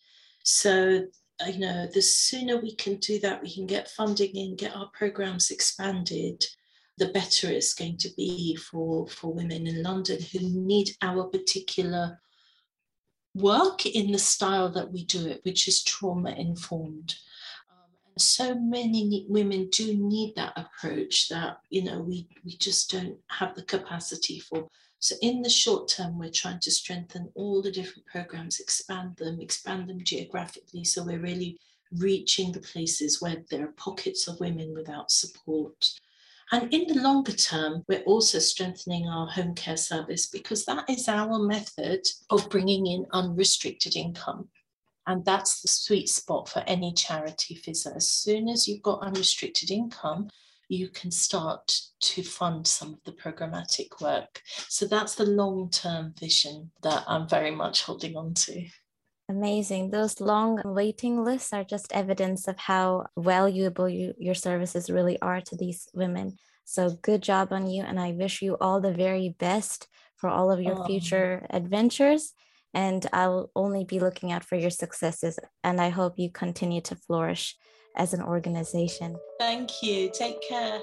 So, 0.43 1.05
you 1.47 1.59
know, 1.59 1.87
the 1.91 2.01
sooner 2.01 2.57
we 2.57 2.75
can 2.75 2.97
do 2.97 3.19
that, 3.19 3.41
we 3.41 3.53
can 3.53 3.65
get 3.65 3.89
funding 3.89 4.37
and 4.37 4.57
get 4.57 4.75
our 4.75 4.89
programs 4.93 5.49
expanded, 5.49 6.45
the 6.97 7.07
better 7.09 7.49
it's 7.49 7.73
going 7.73 7.97
to 7.97 8.09
be 8.15 8.55
for, 8.55 9.07
for 9.07 9.33
women 9.33 9.65
in 9.65 9.81
London 9.83 10.19
who 10.31 10.39
need 10.41 10.91
our 11.01 11.25
particular 11.25 12.19
work 13.37 13.85
in 13.85 14.11
the 14.11 14.19
style 14.19 14.69
that 14.69 14.91
we 14.91 15.05
do 15.05 15.27
it, 15.27 15.41
which 15.43 15.67
is 15.67 15.83
trauma 15.83 16.31
informed. 16.31 17.15
Um, 17.69 17.77
and 18.13 18.21
so 18.21 18.55
many 18.55 19.25
women 19.29 19.69
do 19.69 19.93
need 19.95 20.35
that 20.35 20.53
approach 20.55 21.29
that 21.29 21.59
you 21.69 21.83
know 21.83 21.99
we 21.99 22.27
we 22.43 22.55
just 22.57 22.91
don't 22.91 23.17
have 23.27 23.55
the 23.55 23.63
capacity 23.63 24.39
for. 24.39 24.67
So 24.99 25.15
in 25.21 25.43
the 25.43 25.49
short 25.49 25.87
term, 25.89 26.17
we're 26.17 26.31
trying 26.31 26.59
to 26.61 26.71
strengthen 26.71 27.29
all 27.35 27.61
the 27.61 27.71
different 27.71 28.07
programs, 28.07 28.59
expand 28.59 29.17
them, 29.17 29.39
expand 29.39 29.87
them 29.87 30.03
geographically. 30.03 30.83
So 30.83 31.03
we're 31.03 31.19
really 31.19 31.59
reaching 31.91 32.51
the 32.51 32.59
places 32.59 33.21
where 33.21 33.37
there 33.49 33.65
are 33.65 33.73
pockets 33.73 34.27
of 34.27 34.39
women 34.39 34.73
without 34.73 35.11
support. 35.11 35.91
And 36.51 36.73
in 36.73 36.87
the 36.87 37.01
longer 37.01 37.33
term, 37.33 37.83
we're 37.87 38.03
also 38.03 38.39
strengthening 38.39 39.07
our 39.07 39.27
home 39.27 39.53
care 39.53 39.77
service 39.77 40.27
because 40.27 40.65
that 40.65 40.89
is 40.89 41.09
our 41.09 41.39
method 41.39 42.07
of 42.29 42.49
bringing 42.49 42.87
in 42.87 43.05
unrestricted 43.11 43.95
income. 43.95 44.47
And 45.07 45.25
that's 45.25 45.61
the 45.61 45.67
sweet 45.67 46.09
spot 46.09 46.49
for 46.49 46.59
any 46.67 46.93
charity 46.93 47.55
Fiza. 47.55 47.95
As 47.95 48.07
soon 48.09 48.47
as 48.49 48.67
you've 48.67 48.81
got 48.81 49.01
unrestricted 49.01 49.71
income, 49.71 50.29
you 50.69 50.89
can 50.89 51.11
start 51.11 51.79
to 52.01 52.23
fund 52.23 52.67
some 52.67 52.93
of 52.93 53.03
the 53.05 53.13
programmatic 53.13 54.01
work. 54.01 54.41
So 54.67 54.85
that's 54.85 55.15
the 55.15 55.25
long 55.25 55.69
term 55.69 56.13
vision 56.19 56.71
that 56.83 57.03
I'm 57.07 57.27
very 57.27 57.51
much 57.51 57.83
holding 57.83 58.17
on 58.17 58.33
to. 58.33 58.67
Amazing. 59.29 59.91
Those 59.91 60.21
long 60.21 60.61
waiting 60.63 61.23
lists 61.23 61.51
are 61.51 61.63
just 61.63 61.91
evidence 61.91 62.47
of 62.47 62.57
how 62.57 63.07
valuable 63.17 63.89
you, 63.89 64.13
your 64.17 64.35
services 64.35 64.89
really 64.89 65.21
are 65.21 65.41
to 65.41 65.55
these 65.57 65.89
women. 65.93 66.37
So 66.63 66.91
good 67.01 67.23
job 67.23 67.51
on 67.51 67.67
you. 67.67 67.83
And 67.83 67.99
I 67.99 68.11
wish 68.11 68.41
you 68.41 68.57
all 68.61 68.79
the 68.79 68.93
very 68.93 69.35
best 69.37 69.87
for 70.15 70.29
all 70.29 70.49
of 70.49 70.61
your 70.61 70.79
Oh. 70.79 70.85
future 70.85 71.45
adventures. 71.49 72.33
And 72.73 73.05
I'll 73.11 73.49
only 73.55 73.83
be 73.83 73.99
looking 73.99 74.31
out 74.31 74.43
for 74.43 74.55
your 74.55 74.69
successes. 74.69 75.39
And 75.63 75.81
I 75.81 75.89
hope 75.89 76.17
you 76.17 76.31
continue 76.31 76.81
to 76.81 76.95
flourish 76.95 77.55
as 77.95 78.13
an 78.13 78.21
organization. 78.21 79.17
Thank 79.39 79.81
you. 79.81 80.09
Take 80.13 80.41
care. 80.47 80.79